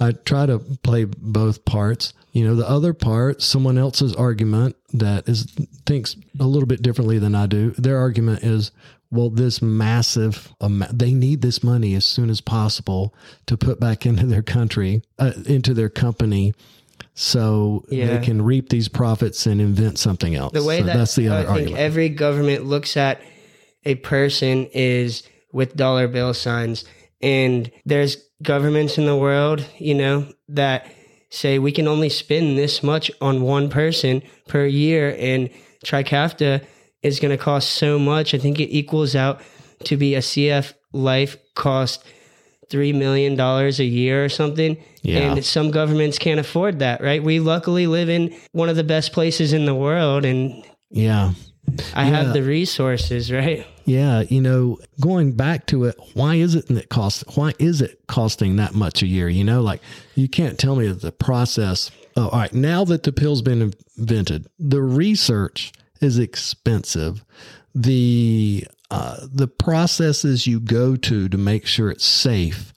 I 0.00 0.12
try 0.12 0.46
to 0.46 0.58
play 0.82 1.04
both 1.04 1.64
parts. 1.64 2.12
You 2.32 2.46
know, 2.46 2.54
the 2.54 2.68
other 2.68 2.92
part, 2.92 3.42
someone 3.42 3.78
else's 3.78 4.14
argument 4.14 4.76
that 4.92 5.28
is 5.28 5.44
thinks 5.86 6.14
a 6.38 6.46
little 6.46 6.66
bit 6.66 6.82
differently 6.82 7.18
than 7.18 7.34
I 7.34 7.46
do. 7.46 7.70
Their 7.72 7.98
argument 7.98 8.42
is, 8.44 8.70
well, 9.10 9.30
this 9.30 9.62
massive 9.62 10.52
amount, 10.60 10.98
they 10.98 11.12
need 11.12 11.40
this 11.40 11.62
money 11.62 11.94
as 11.94 12.04
soon 12.04 12.28
as 12.30 12.40
possible 12.40 13.14
to 13.46 13.56
put 13.56 13.80
back 13.80 14.04
into 14.04 14.26
their 14.26 14.42
country, 14.42 15.02
uh, 15.18 15.32
into 15.46 15.74
their 15.74 15.88
company. 15.88 16.54
So 17.14 17.84
they 17.88 18.20
can 18.22 18.42
reap 18.42 18.68
these 18.68 18.86
profits 18.88 19.44
and 19.46 19.60
invent 19.60 19.98
something 19.98 20.36
else. 20.36 20.52
The 20.52 20.62
way 20.62 20.78
So 20.80 20.86
that 20.86 20.96
that's 20.96 21.16
the 21.16 21.28
other 21.28 21.38
I 21.38 21.42
think 21.42 21.50
argument. 21.50 21.78
every 21.80 22.08
government 22.10 22.64
looks 22.66 22.96
at 22.96 23.20
a 23.84 23.96
person 23.96 24.66
is 24.72 25.24
with 25.52 25.74
dollar 25.74 26.06
bill 26.06 26.32
signs, 26.32 26.84
and 27.20 27.72
there's 27.84 28.18
governments 28.40 28.98
in 28.98 29.06
the 29.06 29.16
world, 29.16 29.64
you 29.78 29.94
know, 29.94 30.28
that 30.48 30.86
say 31.30 31.58
we 31.58 31.72
can 31.72 31.88
only 31.88 32.08
spend 32.08 32.56
this 32.56 32.82
much 32.84 33.10
on 33.20 33.42
one 33.42 33.68
person 33.68 34.22
per 34.46 34.64
year, 34.64 35.16
and 35.18 35.50
Trikafta 35.84 36.64
is 37.02 37.20
going 37.20 37.36
to 37.36 37.42
cost 37.42 37.70
so 37.70 37.98
much. 37.98 38.34
I 38.34 38.38
think 38.38 38.58
it 38.60 38.70
equals 38.74 39.14
out 39.14 39.40
to 39.84 39.96
be 39.96 40.14
a 40.14 40.20
CF 40.20 40.74
life 40.92 41.36
cost 41.54 42.04
three 42.70 42.92
million 42.92 43.34
dollars 43.36 43.80
a 43.80 43.84
year 43.84 44.24
or 44.24 44.28
something. 44.28 44.76
Yeah. 45.02 45.32
And 45.32 45.44
some 45.44 45.70
governments 45.70 46.18
can't 46.18 46.40
afford 46.40 46.80
that, 46.80 47.00
right? 47.00 47.22
We 47.22 47.40
luckily 47.40 47.86
live 47.86 48.08
in 48.08 48.36
one 48.52 48.68
of 48.68 48.76
the 48.76 48.84
best 48.84 49.12
places 49.12 49.52
in 49.52 49.64
the 49.64 49.74
world 49.74 50.24
and 50.24 50.64
yeah. 50.90 51.32
I 51.94 52.08
Yeah. 52.08 52.16
have 52.16 52.32
the 52.32 52.42
resources, 52.42 53.30
right? 53.30 53.66
Yeah, 53.84 54.22
you 54.28 54.40
know, 54.42 54.78
going 55.00 55.32
back 55.32 55.66
to 55.66 55.84
it, 55.84 55.96
why 56.14 56.34
is 56.34 56.54
it 56.54 56.66
that 56.68 56.88
cost? 56.90 57.24
Why 57.36 57.52
is 57.58 57.80
it 57.80 58.00
costing 58.06 58.56
that 58.56 58.74
much 58.74 59.02
a 59.02 59.06
year? 59.06 59.28
You 59.30 59.44
know, 59.44 59.62
like 59.62 59.80
you 60.14 60.28
can't 60.28 60.58
tell 60.58 60.76
me 60.76 60.88
that 60.88 61.00
the 61.00 61.12
process. 61.12 61.90
Oh, 62.16 62.28
all 62.28 62.38
right. 62.40 62.52
Now 62.52 62.84
that 62.84 63.04
the 63.04 63.12
pill's 63.12 63.40
been 63.42 63.72
invented, 63.96 64.46
the 64.58 64.82
research 64.82 65.72
is 66.00 66.18
expensive. 66.18 67.24
The 67.74 68.66
uh, 68.90 69.26
the 69.32 69.48
processes 69.48 70.46
you 70.46 70.60
go 70.60 70.96
to 70.96 71.28
to 71.28 71.38
make 71.38 71.66
sure 71.66 71.90
it's 71.90 72.06
safe, 72.06 72.72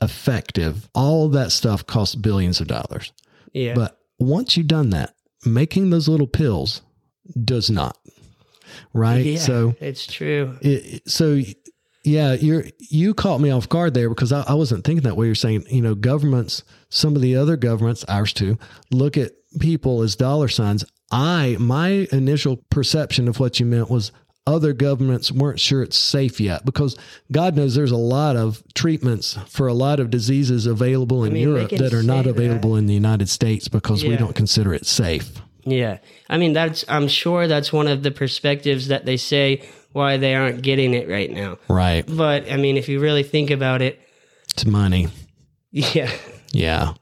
effective, 0.00 0.88
all 0.94 1.28
that 1.30 1.52
stuff 1.52 1.86
costs 1.86 2.14
billions 2.14 2.60
of 2.60 2.68
dollars. 2.68 3.12
Yeah. 3.52 3.74
But 3.74 3.98
once 4.18 4.56
you've 4.56 4.68
done 4.68 4.90
that, 4.90 5.14
making 5.44 5.90
those 5.90 6.08
little 6.08 6.26
pills 6.28 6.82
does 7.44 7.70
not. 7.70 7.96
Right? 8.92 9.24
yeah, 9.24 9.38
So 9.38 9.74
it's 9.80 10.06
true. 10.06 10.56
it, 10.60 11.08
so 11.08 11.40
yeah, 12.04 12.34
you're 12.34 12.64
you 12.78 13.14
caught 13.14 13.40
me 13.40 13.50
off 13.50 13.68
guard 13.68 13.94
there 13.94 14.08
because 14.08 14.32
I, 14.32 14.42
I 14.46 14.54
wasn't 14.54 14.84
thinking 14.84 15.02
that 15.04 15.16
way. 15.16 15.26
You're 15.26 15.34
saying, 15.34 15.64
you 15.70 15.82
know, 15.82 15.94
governments, 15.94 16.62
some 16.88 17.16
of 17.16 17.22
the 17.22 17.36
other 17.36 17.56
governments, 17.56 18.04
ours 18.08 18.32
too, 18.32 18.58
look 18.90 19.16
at 19.16 19.32
people 19.58 20.02
as 20.02 20.16
dollar 20.16 20.48
signs. 20.48 20.84
I 21.10 21.56
my 21.58 22.06
initial 22.12 22.56
perception 22.70 23.28
of 23.28 23.40
what 23.40 23.58
you 23.60 23.66
meant 23.66 23.90
was 23.90 24.12
other 24.48 24.72
governments 24.72 25.30
weren't 25.30 25.60
sure 25.60 25.82
it's 25.82 25.96
safe 25.96 26.40
yet 26.40 26.64
because 26.64 26.96
God 27.30 27.54
knows 27.54 27.74
there's 27.74 27.90
a 27.90 27.96
lot 27.96 28.34
of 28.34 28.62
treatments 28.74 29.38
for 29.46 29.66
a 29.66 29.74
lot 29.74 30.00
of 30.00 30.10
diseases 30.10 30.64
available 30.64 31.24
in 31.24 31.34
mean, 31.34 31.42
Europe 31.42 31.70
that 31.70 31.92
are 31.92 32.02
not 32.02 32.26
available 32.26 32.74
in 32.76 32.86
the 32.86 32.94
United 32.94 33.28
States 33.28 33.68
because 33.68 34.04
we 34.04 34.16
don't 34.16 34.34
consider 34.34 34.72
it 34.72 34.86
safe. 34.86 35.38
Yeah. 35.64 35.98
I 36.30 36.38
mean, 36.38 36.54
that's, 36.54 36.82
I'm 36.88 37.08
sure 37.08 37.46
that's 37.46 37.74
one 37.74 37.88
of 37.88 38.02
the 38.02 38.10
perspectives 38.10 38.88
that 38.88 39.04
they 39.04 39.18
say 39.18 39.68
why 39.92 40.16
they 40.16 40.34
aren't 40.34 40.62
getting 40.62 40.94
it 40.94 41.08
right 41.10 41.30
now. 41.30 41.58
Right. 41.68 42.06
But 42.06 42.50
I 42.50 42.56
mean, 42.56 42.78
if 42.78 42.88
you 42.88 43.00
really 43.00 43.22
think 43.22 43.50
about 43.50 43.82
it, 43.82 44.00
It's 44.50 44.64
money. 44.64 45.08
yeah. 45.70 46.10
Yeah, 46.52 46.94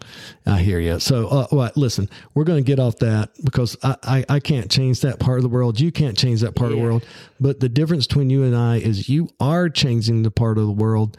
I 0.46 0.58
hear 0.58 0.78
you. 0.78 1.00
So, 1.00 1.26
uh, 1.26 1.46
what? 1.50 1.76
Listen, 1.76 2.08
we're 2.34 2.44
going 2.44 2.62
to 2.62 2.66
get 2.66 2.78
off 2.78 2.96
that 2.98 3.30
because 3.44 3.76
I, 3.82 3.96
I, 4.02 4.24
I 4.28 4.40
can't 4.40 4.70
change 4.70 5.00
that 5.00 5.18
part 5.18 5.38
of 5.38 5.42
the 5.42 5.48
world. 5.48 5.80
You 5.80 5.90
can't 5.90 6.16
change 6.16 6.40
that 6.42 6.54
part 6.54 6.70
of 6.70 6.78
the 6.78 6.82
world. 6.84 7.04
But 7.40 7.58
the 7.60 7.68
difference 7.68 8.06
between 8.06 8.30
you 8.30 8.44
and 8.44 8.56
I 8.56 8.76
is 8.76 9.08
you 9.08 9.28
are 9.40 9.68
changing 9.68 10.22
the 10.22 10.30
part 10.30 10.58
of 10.58 10.66
the 10.66 10.72
world 10.72 11.16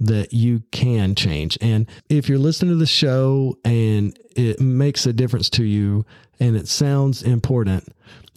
that 0.00 0.32
you 0.32 0.62
can 0.72 1.14
change. 1.14 1.56
And 1.60 1.88
if 2.08 2.28
you're 2.28 2.38
listening 2.38 2.72
to 2.72 2.76
the 2.76 2.86
show 2.86 3.56
and 3.64 4.18
it 4.34 4.60
makes 4.60 5.06
a 5.06 5.12
difference 5.12 5.48
to 5.50 5.64
you 5.64 6.04
and 6.40 6.56
it 6.56 6.66
sounds 6.66 7.22
important, 7.22 7.88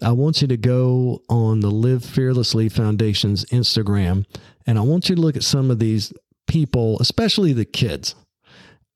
I 0.04 0.12
want 0.12 0.42
you 0.42 0.48
to 0.50 0.58
go 0.58 1.24
on 1.30 1.62
the 1.62 1.72
Live 1.72 2.06
Fearlessly 2.06 2.70
Foundation's 2.70 3.44
Instagram 3.46 4.26
and 4.68 4.78
I 4.78 4.82
want 4.82 5.10
you 5.10 5.16
to 5.16 5.22
look 5.22 5.36
at 5.36 5.44
some 5.44 5.72
of 5.72 5.80
these 5.80 6.14
people, 6.46 7.00
especially 7.00 7.54
the 7.54 7.66
kids 7.66 8.14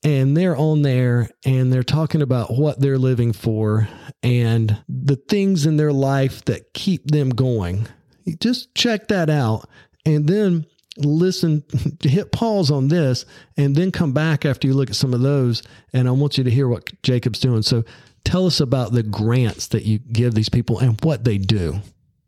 and 0.04 0.36
they're 0.36 0.58
on 0.58 0.82
there 0.82 1.30
and 1.46 1.72
they're 1.72 1.84
talking 1.84 2.22
about 2.22 2.54
what 2.54 2.80
they're 2.80 2.98
living 2.98 3.34
for 3.34 3.88
and 4.24 4.84
the 4.90 5.16
things 5.16 5.66
in 5.66 5.78
their 5.78 5.94
life 5.94 6.44
that 6.46 6.74
keep 6.74 7.10
them 7.12 7.30
going. 7.30 7.88
Just 8.40 8.74
check 8.76 9.08
that 9.10 9.30
out 9.30 9.70
and 10.06 10.28
then 10.28 10.66
listen, 10.98 11.64
hit 12.02 12.32
pause 12.32 12.72
on 12.72 12.88
this, 12.88 13.26
and 13.58 13.76
then 13.76 13.92
come 13.92 14.14
back 14.14 14.46
after 14.46 14.68
you 14.68 14.74
look 14.74 14.90
at 14.90 14.96
some 14.96 15.14
of 15.14 15.22
those. 15.22 15.64
And 15.94 16.08
I 16.08 16.12
want 16.12 16.38
you 16.38 16.44
to 16.44 16.52
hear 16.52 16.68
what 16.68 16.90
Jacob's 17.04 17.40
doing. 17.40 17.62
So 17.62 17.84
tell 18.24 18.46
us 18.46 18.60
about 18.60 18.92
the 18.92 19.04
grants 19.04 19.68
that 19.68 19.84
you 19.84 20.00
give 20.00 20.34
these 20.34 20.50
people 20.50 20.80
and 20.80 21.00
what 21.04 21.24
they 21.24 21.38
do. 21.38 21.80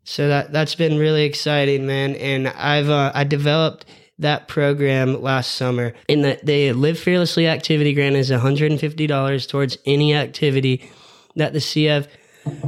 So 0.05 0.27
that 0.27 0.51
that's 0.51 0.75
been 0.75 0.97
really 0.97 1.23
exciting, 1.23 1.85
man. 1.87 2.15
And 2.15 2.49
I've 2.49 2.89
uh, 2.89 3.11
I 3.15 3.23
developed 3.23 3.85
that 4.19 4.47
program 4.47 5.21
last 5.21 5.55
summer. 5.55 5.93
And 6.07 6.23
that 6.23 6.45
the 6.45 6.73
Live 6.73 6.99
Fearlessly 6.99 7.47
activity 7.47 7.93
grant 7.93 8.15
is 8.15 8.29
$150 8.29 9.47
towards 9.47 9.77
any 9.85 10.13
activity 10.13 10.89
that 11.35 11.53
the 11.53 11.59
CF 11.59 12.07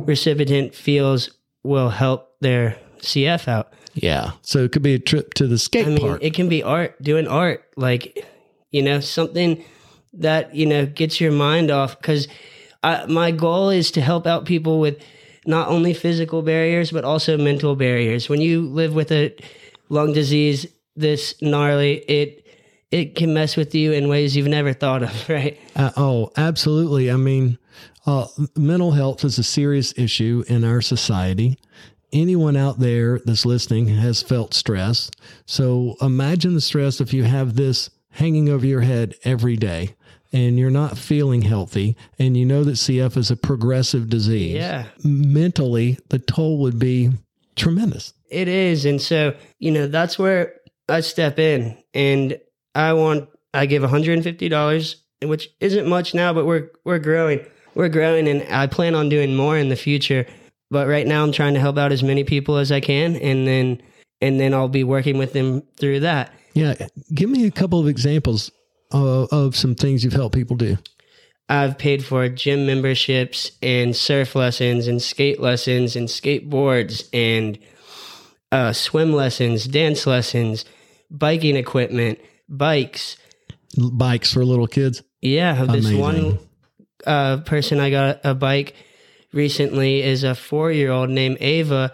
recipient 0.08 0.74
feels 0.74 1.30
will 1.64 1.90
help 1.90 2.32
their 2.42 2.78
CF 3.00 3.48
out. 3.48 3.74
Yeah. 3.94 4.32
So 4.42 4.60
it 4.60 4.72
could 4.72 4.82
be 4.82 4.94
a 4.94 5.00
trip 5.00 5.34
to 5.36 5.48
the 5.48 5.58
skate 5.58 5.88
I 5.88 5.90
mean, 5.90 6.00
park. 6.00 6.24
it 6.24 6.34
can 6.34 6.50
be 6.50 6.64
art, 6.64 7.02
doing 7.02 7.28
art, 7.28 7.64
like 7.78 8.26
you 8.72 8.82
know, 8.82 9.00
something 9.00 9.64
that 10.14 10.54
you 10.54 10.66
know 10.66 10.86
gets 10.86 11.22
your 11.22 11.32
mind 11.32 11.72
off. 11.72 11.98
Because 11.98 12.28
my 13.08 13.32
goal 13.32 13.70
is 13.70 13.92
to 13.92 14.02
help 14.02 14.28
out 14.28 14.46
people 14.46 14.80
with 14.80 15.02
not 15.46 15.68
only 15.70 15.94
physical 15.94 16.42
barriers 16.42 16.92
but 16.92 17.04
also 17.06 17.38
mental 17.38 17.76
barriers. 17.76 18.28
When 18.28 18.42
you 18.42 18.68
live 18.68 18.94
with 18.94 19.12
a 19.12 19.36
lung 19.90 20.14
disease 20.14 20.66
this 20.96 21.42
gnarly, 21.42 21.98
it 22.08 22.46
it 22.92 23.16
can 23.16 23.34
mess 23.34 23.58
with 23.58 23.76
you 23.76 23.92
in 23.92 24.08
ways 24.08 24.36
you've 24.36 24.48
never 24.48 24.74
thought 24.74 25.04
of. 25.04 25.30
Right? 25.30 25.60
Uh, 25.76 25.92
oh, 25.98 26.32
absolutely. 26.38 27.12
I 27.12 27.18
mean, 27.18 27.58
uh, 28.06 28.28
mental 28.56 28.92
health 28.92 29.24
is 29.24 29.38
a 29.38 29.44
serious 29.44 29.94
issue 29.98 30.44
in 30.48 30.64
our 30.64 30.82
society. 30.82 31.58
Anyone 32.14 32.56
out 32.56 32.80
there 32.80 33.20
that's 33.20 33.46
listening 33.46 33.88
has 33.88 34.22
felt 34.22 34.54
stress. 34.54 35.12
So 35.46 35.96
imagine 36.02 36.54
the 36.54 36.62
stress 36.62 37.02
if 37.02 37.14
you 37.14 37.24
have 37.24 37.56
this 37.56 37.90
hanging 38.12 38.48
over 38.48 38.66
your 38.66 38.82
head 38.82 39.16
every 39.24 39.58
day 39.58 39.96
and 40.32 40.58
you're 40.58 40.70
not 40.70 40.98
feeling 40.98 41.42
healthy 41.42 41.98
and 42.18 42.38
you 42.38 42.46
know 42.46 42.64
that 42.64 42.74
CF 42.74 43.18
is 43.18 43.32
a 43.32 43.36
progressive 43.36 44.10
disease. 44.10 44.54
Yeah. 44.54 44.86
Mentally, 45.04 45.98
the 46.10 46.20
toll 46.20 46.60
would 46.60 46.80
be 46.80 47.12
tremendous. 47.56 48.14
It 48.30 48.48
is. 48.48 48.86
And 48.86 49.02
so, 49.02 49.36
you 49.60 49.72
know, 49.72 49.88
that's 49.88 50.18
where 50.18 50.54
I 50.88 51.02
step 51.02 51.40
in 51.40 51.78
and 51.94 52.40
I 52.74 52.94
want 52.94 53.30
I 53.54 53.66
give 53.66 53.84
$150, 53.84 54.96
which 55.24 55.50
isn't 55.60 55.88
much 55.88 56.14
now, 56.14 56.34
but 56.34 56.46
we're 56.46 56.70
we're 56.84 57.00
growing. 57.00 57.46
We're 57.74 57.90
growing 57.90 58.28
and 58.28 58.46
I 58.54 58.68
plan 58.68 58.96
on 58.96 59.10
doing 59.10 59.36
more 59.36 59.58
in 59.58 59.70
the 59.70 59.76
future. 59.76 60.26
But 60.72 60.88
right 60.88 61.06
now 61.06 61.24
I'm 61.24 61.32
trying 61.32 61.54
to 61.54 61.60
help 61.60 61.78
out 61.78 61.92
as 61.92 62.04
many 62.04 62.24
people 62.24 62.58
as 62.58 62.72
I 62.72 62.80
can 62.80 63.16
and 63.18 63.48
then 63.48 63.82
and 64.22 64.40
then 64.40 64.54
I'll 64.54 64.70
be 64.70 64.84
working 64.84 65.18
with 65.18 65.34
them 65.34 65.62
through 65.78 66.02
that. 66.02 66.34
Yeah. 66.54 66.76
Give 67.14 67.30
me 67.30 67.46
a 67.46 67.52
couple 67.52 67.80
of 67.80 67.88
examples 67.88 68.52
of, 68.92 69.28
of 69.32 69.56
some 69.56 69.76
things 69.76 70.04
you've 70.04 70.14
helped 70.14 70.36
people 70.36 70.56
do. 70.56 70.78
I've 71.48 71.78
paid 71.78 72.04
for 72.04 72.28
gym 72.30 72.66
memberships 72.66 73.52
and 73.62 73.96
surf 73.96 74.36
lessons 74.36 74.88
and 74.88 75.02
skate 75.02 75.40
lessons 75.40 75.96
and 75.96 76.08
skateboards 76.08 77.08
and 77.14 77.60
uh, 78.52 78.74
swim 78.74 79.14
lessons, 79.14 79.66
dance 79.66 80.08
lessons, 80.08 80.66
biking 81.10 81.56
equipment, 81.56 82.20
bikes. 82.50 83.18
Bikes 83.78 84.34
for 84.34 84.46
little 84.46 84.68
kids. 84.68 85.04
Yeah, 85.22 85.66
this 85.66 85.86
Amazing. 85.86 86.00
one 86.00 86.40
uh, 87.06 87.38
person 87.38 87.80
I 87.80 87.90
got 87.90 88.22
a 88.24 88.34
bike 88.34 88.76
recently 89.34 90.02
is 90.02 90.24
a 90.24 90.36
four 90.36 90.72
year 90.72 90.92
old 90.92 91.10
named 91.10 91.38
Ava 91.42 91.94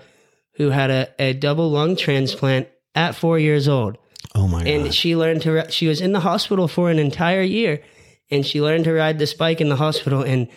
who 0.56 0.70
had 0.70 0.91
a, 0.91 1.10
a 1.18 1.34
double 1.34 1.72
lung 1.72 1.96
transplant 1.96 2.68
at 2.94 3.15
four 3.15 3.39
years 3.39 3.68
old. 3.68 3.98
Oh 4.36 4.48
my 4.48 4.63
and 4.63 4.86
God. 4.86 4.94
she 4.94 5.15
learned 5.15 5.41
to 5.44 5.51
ri- 5.51 5.72
she 5.72 5.88
was 5.88 6.01
in 6.01 6.13
the 6.13 6.20
hospital 6.20 6.68
for 6.68 6.89
an 6.89 7.00
entire 7.00 7.41
year 7.41 7.82
and 8.30 8.46
she 8.46 8.62
learned 8.62 8.86
to 8.86 8.94
ride 8.94 9.20
this 9.20 9.34
bike 9.34 9.60
in 9.60 9.68
the 9.70 9.75
hospital 9.75 10.22
and 10.24 10.48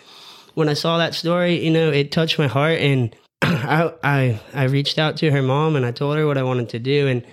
when 0.53 0.69
i 0.69 0.73
saw 0.73 0.97
that 0.97 1.13
story 1.13 1.63
you 1.63 1.69
know 1.69 1.91
it 1.91 2.11
touched 2.11 2.39
my 2.39 2.47
heart 2.47 2.79
and 2.79 3.13
I, 3.41 3.91
I 4.01 4.39
i 4.53 4.63
reached 4.63 4.97
out 4.97 5.17
to 5.17 5.31
her 5.31 5.41
mom 5.41 5.75
and 5.75 5.85
i 5.85 5.91
told 5.91 6.15
her 6.15 6.25
what 6.25 6.37
i 6.37 6.43
wanted 6.43 6.69
to 6.69 6.79
do 6.79 7.07
and 7.07 7.25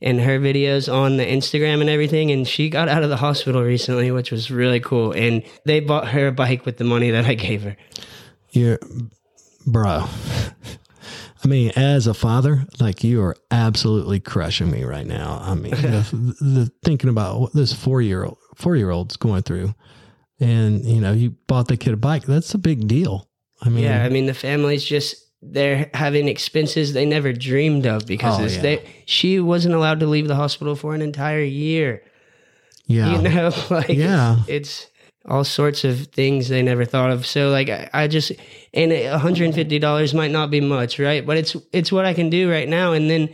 and 0.00 0.20
her 0.20 0.38
videos 0.38 0.92
on 0.92 1.16
the 1.16 1.24
instagram 1.26 1.80
and 1.80 1.90
everything 1.90 2.30
and 2.30 2.46
she 2.46 2.68
got 2.68 2.88
out 2.88 3.02
of 3.02 3.10
the 3.10 3.16
hospital 3.16 3.62
recently 3.62 4.10
which 4.10 4.30
was 4.30 4.50
really 4.50 4.80
cool 4.80 5.12
and 5.12 5.42
they 5.64 5.80
bought 5.80 6.08
her 6.08 6.28
a 6.28 6.32
bike 6.32 6.64
with 6.64 6.76
the 6.76 6.84
money 6.84 7.10
that 7.10 7.24
i 7.24 7.34
gave 7.34 7.62
her 7.62 7.76
You're, 8.50 8.78
bro. 9.66 10.06
I 11.44 11.46
mean, 11.46 11.70
as 11.76 12.06
a 12.06 12.14
father, 12.14 12.64
like 12.80 13.04
you 13.04 13.22
are 13.22 13.36
absolutely 13.50 14.18
crushing 14.20 14.70
me 14.70 14.84
right 14.84 15.06
now. 15.06 15.38
I 15.40 15.54
mean, 15.54 15.70
the, 15.70 16.36
the 16.40 16.72
thinking 16.84 17.10
about 17.10 17.40
what 17.40 17.52
this 17.52 17.72
four 17.72 18.02
year 18.02 18.24
old 18.24 18.38
four 18.56 18.74
year 18.74 18.90
old's 18.90 19.16
going 19.16 19.42
through, 19.42 19.74
and 20.40 20.84
you 20.84 21.00
know, 21.00 21.12
you 21.12 21.36
bought 21.46 21.68
the 21.68 21.76
kid 21.76 21.94
a 21.94 21.96
bike. 21.96 22.24
That's 22.24 22.54
a 22.54 22.58
big 22.58 22.88
deal. 22.88 23.28
I 23.62 23.68
mean, 23.68 23.84
Yeah, 23.84 24.04
I 24.04 24.08
mean 24.08 24.26
the 24.26 24.34
family's 24.34 24.84
just 24.84 25.16
they're 25.40 25.88
having 25.94 26.26
expenses 26.28 26.92
they 26.92 27.06
never 27.06 27.32
dreamed 27.32 27.86
of 27.86 28.06
because 28.06 28.38
Oh, 28.40 28.46
yeah. 28.56 28.60
they 28.62 28.84
she 29.06 29.38
wasn't 29.40 29.74
allowed 29.74 30.00
to 30.00 30.06
leave 30.06 30.26
the 30.28 30.34
hospital 30.34 30.74
for 30.74 30.94
an 30.94 31.02
entire 31.02 31.42
year. 31.42 32.02
yeah, 32.86 33.14
You 33.16 33.22
know, 33.28 33.52
like 33.70 33.88
Yeah. 33.88 34.38
it's 34.48 34.88
all 35.24 35.44
sorts 35.44 35.84
of 35.84 36.06
things 36.08 36.48
they 36.48 36.62
never 36.62 36.84
thought 36.84 37.10
of. 37.10 37.26
So 37.26 37.50
like 37.50 37.68
I, 37.68 37.88
I 37.92 38.08
just 38.08 38.32
and 38.74 38.90
$150 38.92 40.14
might 40.14 40.30
not 40.30 40.50
be 40.50 40.60
much, 40.60 40.98
right? 40.98 41.24
But 41.24 41.36
it's 41.36 41.56
it's 41.72 41.92
what 41.92 42.04
I 42.04 42.14
can 42.14 42.30
do 42.30 42.50
right 42.50 42.68
now 42.68 42.92
and 42.92 43.08
then 43.10 43.28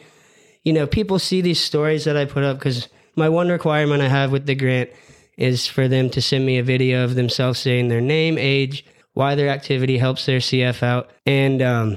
you 0.62 0.72
know, 0.72 0.86
people 0.86 1.18
see 1.18 1.40
these 1.42 1.60
stories 1.60 2.04
that 2.04 2.16
I 2.16 2.24
put 2.24 2.42
up 2.42 2.60
cuz 2.60 2.88
my 3.16 3.28
one 3.28 3.48
requirement 3.48 4.02
I 4.02 4.08
have 4.08 4.32
with 4.32 4.46
the 4.46 4.54
grant 4.54 4.90
is 5.36 5.66
for 5.66 5.88
them 5.88 6.10
to 6.10 6.20
send 6.22 6.44
me 6.46 6.58
a 6.58 6.62
video 6.62 7.04
of 7.04 7.14
themselves 7.14 7.58
saying 7.60 7.88
their 7.88 8.00
name, 8.00 8.36
age, 8.38 8.84
why 9.14 9.34
their 9.34 9.48
activity 9.48 9.98
helps 9.98 10.26
their 10.26 10.38
CF 10.38 10.82
out. 10.82 11.10
And 11.26 11.62
um, 11.62 11.96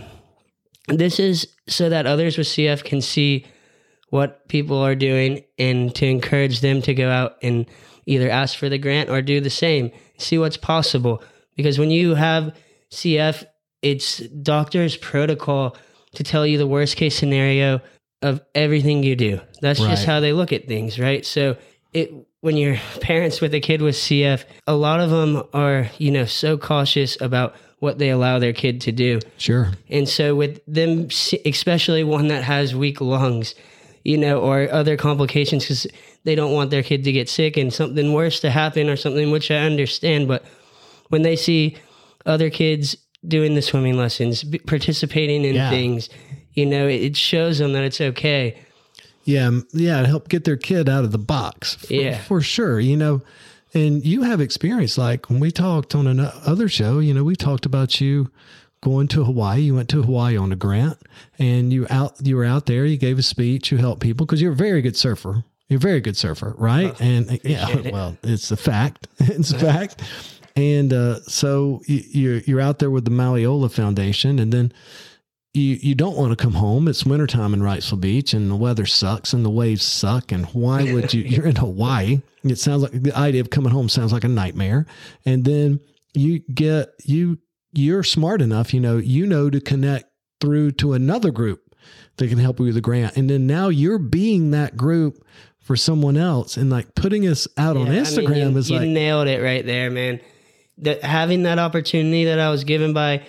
this 0.88 1.20
is 1.20 1.48
so 1.68 1.90
that 1.90 2.06
others 2.08 2.38
with 2.38 2.48
CF 2.48 2.84
can 2.84 3.02
see 3.02 3.46
what 4.10 4.48
people 4.48 4.78
are 4.78 4.96
doing 4.96 5.44
and 5.60 5.94
to 5.96 6.06
encourage 6.06 6.62
them 6.62 6.82
to 6.84 6.94
go 6.94 7.10
out 7.10 7.36
and 7.44 7.66
either 8.06 8.30
ask 8.30 8.58
for 8.58 8.70
the 8.70 8.78
grant 8.78 9.10
or 9.10 9.22
do 9.22 9.42
the 9.42 9.50
same, 9.50 9.92
see 10.18 10.38
what's 10.38 10.56
possible. 10.58 11.22
Because 11.58 11.78
when 11.78 11.92
you 11.92 12.16
have 12.16 12.56
CF 12.92 13.44
it's 13.82 14.20
doctor's 14.20 14.98
protocol 14.98 15.76
to 16.16 16.24
tell 16.24 16.46
you 16.46 16.58
the 16.58 16.68
worst 16.68 16.98
case 16.98 17.16
scenario 17.16 17.80
of 18.22 18.42
everything 18.56 19.04
you 19.04 19.16
do. 19.16 19.40
That's 19.62 19.80
Right. 19.80 19.92
just 19.92 20.06
how 20.06 20.20
they 20.20 20.34
look 20.34 20.52
at 20.52 20.68
things, 20.68 21.00
right? 21.00 21.26
So 21.26 21.58
it 21.94 22.12
when 22.48 22.56
you're 22.56 22.78
parents 23.02 23.42
with 23.42 23.54
a 23.54 23.60
kid 23.60 23.82
with 23.82 23.94
CF, 23.94 24.46
a 24.66 24.74
lot 24.74 25.02
of 25.02 25.10
them 25.10 25.44
are, 25.54 25.90
you 25.98 26.10
know, 26.12 26.24
so 26.24 26.58
cautious 26.58 27.20
about 27.20 27.54
what 27.80 27.98
they 27.98 28.10
allow 28.10 28.40
their 28.40 28.54
kid 28.54 28.80
to 28.80 28.94
do. 28.94 29.20
Sure. 29.36 29.74
And 29.90 30.08
so 30.08 30.34
with 30.34 30.62
them, 30.66 31.10
especially 31.44 32.06
one 32.06 32.30
that 32.30 32.46
has 32.46 32.74
weak 32.74 33.02
lungs, 33.02 33.54
you 34.06 34.18
know, 34.18 34.40
or 34.40 34.72
other 34.72 34.96
complications 34.96 35.66
because 35.66 35.88
they 36.24 36.36
don't 36.36 36.54
want 36.54 36.72
their 36.72 36.84
kid 36.84 37.04
to 37.04 37.12
get 37.12 37.28
sick 37.28 37.58
and 37.58 37.74
something 37.74 38.14
worse 38.14 38.40
to 38.40 38.50
happen 38.50 38.88
or 38.90 38.96
something, 38.96 39.30
which 39.30 39.52
I 39.52 39.58
understand. 39.58 40.30
But 40.30 40.46
when 41.10 41.24
they 41.24 41.36
see 41.36 41.76
other 42.26 42.50
kids 42.50 42.96
doing 43.28 43.56
the 43.56 43.62
swimming 43.62 43.98
lessons, 43.98 44.46
participating 44.68 45.44
in 45.44 45.56
Yeah. 45.56 45.70
things, 45.70 46.08
you 46.54 46.66
know, 46.66 46.88
it 46.88 47.18
shows 47.18 47.58
them 47.58 47.74
that 47.74 47.84
it's 47.84 48.00
okay. 48.00 48.56
Yeah, 49.28 49.60
yeah, 49.74 50.06
help 50.06 50.30
get 50.30 50.46
their 50.46 50.58
kid 50.58 50.88
out 50.90 51.04
of 51.04 51.12
the 51.12 51.18
box. 51.18 51.76
For, 51.76 51.94
Yeah. 51.94 52.18
for 52.24 52.42
sure. 52.42 52.80
You 52.80 52.96
know, 52.98 53.22
and 53.74 54.04
you 54.06 54.24
have 54.24 54.40
experience. 54.42 54.98
Like 54.98 55.30
when 55.30 55.40
we 55.40 55.52
talked 55.52 55.94
on 55.94 56.08
another 56.08 56.70
show, 56.70 57.00
you 57.00 57.14
know, 57.14 57.24
we 57.26 57.36
talked 57.36 57.66
about 57.66 58.00
you 58.00 58.32
going 58.82 59.08
to 59.10 59.26
Hawaii. 59.26 59.62
You 59.64 59.76
went 59.76 59.90
to 59.90 60.02
Hawaii 60.02 60.38
on 60.38 60.52
a 60.52 60.56
grant, 60.56 60.98
and 61.38 61.74
you 61.74 61.86
out 61.90 62.16
you 62.24 62.38
were 62.38 62.46
out 62.46 62.68
there. 62.68 62.86
You 62.86 62.96
gave 62.98 63.20
a 63.20 63.24
speech. 63.24 63.72
You 63.72 63.78
helped 63.80 64.02
people 64.02 64.26
because 64.26 64.42
you're 64.42 64.54
a 64.54 64.56
very 64.56 64.82
good 64.82 64.96
surfer. 64.96 65.44
You're 65.68 65.78
a 65.78 65.82
very 65.82 66.00
good 66.00 66.16
surfer, 66.16 66.56
right? 66.58 66.96
and 67.02 67.30
uh, 67.30 67.38
yeah, 67.44 67.68
it. 67.70 67.92
well, 67.94 68.16
it's 68.24 68.50
a 68.52 68.58
fact. 68.58 69.08
it's 69.20 69.52
a 69.52 69.60
fact. 69.60 70.02
And 70.56 70.94
uh, 70.94 71.20
so 71.24 71.82
you, 71.86 72.04
you're 72.12 72.38
you're 72.48 72.62
out 72.62 72.80
there 72.80 72.90
with 72.90 73.04
the 73.04 73.12
Maliola 73.12 73.70
Foundation, 73.70 74.40
and 74.40 74.54
then 74.54 74.72
you 75.54 75.78
you 75.82 75.96
don't 75.96 76.18
want 76.18 76.32
to 76.32 76.42
come 76.42 76.54
home. 76.54 76.88
It's 76.88 77.06
wintertime 77.06 77.54
in 77.54 77.62
Wrightsville 77.62 78.02
Beach 78.02 78.34
and 78.34 78.50
the 78.50 78.56
weather 78.56 78.86
sucks 78.86 79.34
and 79.34 79.44
the 79.44 79.50
waves 79.50 79.84
suck. 79.84 80.32
And 80.32 80.46
why 80.48 80.92
would 80.94 81.14
you? 81.14 81.22
You're 81.28 81.48
in 81.48 81.56
Hawaii. 81.56 82.22
It 82.44 82.58
sounds 82.58 82.84
like 82.84 82.92
the 82.92 83.16
idea 83.16 83.42
of 83.42 83.50
coming 83.50 83.72
home 83.72 83.90
sounds 83.90 84.14
like 84.14 84.24
a 84.24 84.30
nightmare. 84.30 84.86
And 85.26 85.46
then 85.46 85.80
you 86.14 86.40
get 86.40 86.90
you 87.04 87.40
you're 87.74 88.04
smart 88.04 88.42
enough, 88.42 88.74
you 88.74 88.80
know, 88.80 88.98
you 88.98 89.26
know 89.26 89.50
to 89.50 89.60
connect 89.60 90.06
through 90.40 90.72
to 90.72 90.94
another 90.94 91.32
group 91.32 91.76
that 92.18 92.30
can 92.30 92.38
help 92.38 92.60
you 92.60 92.66
with 92.66 92.76
the 92.76 92.82
grant. 92.82 93.18
And 93.18 93.30
then 93.30 93.48
now 93.48 93.70
you're 93.70 94.00
being 94.00 94.52
that 94.52 94.78
group 94.78 95.24
for 95.60 95.76
someone 95.76 96.18
else 96.18 96.58
and 96.58 96.70
like 96.70 96.96
putting 96.96 97.28
us 97.28 97.48
out 97.58 97.76
on 97.76 97.88
Yeah, 97.88 97.92
I 97.92 97.96
mean, 97.96 98.04
Instagram 98.04 98.52
you, 98.54 98.58
is 98.58 98.70
you 98.70 98.80
like 98.80 98.88
nailed 98.88 99.28
it 99.28 99.42
right 99.44 99.66
there, 99.66 99.92
man. 99.92 100.20
That 100.80 101.04
having 101.04 101.44
that 101.44 101.60
opportunity 101.60 102.26
that 102.26 102.40
I 102.40 102.50
was 102.50 102.64
given 102.64 102.94
by 102.94 103.26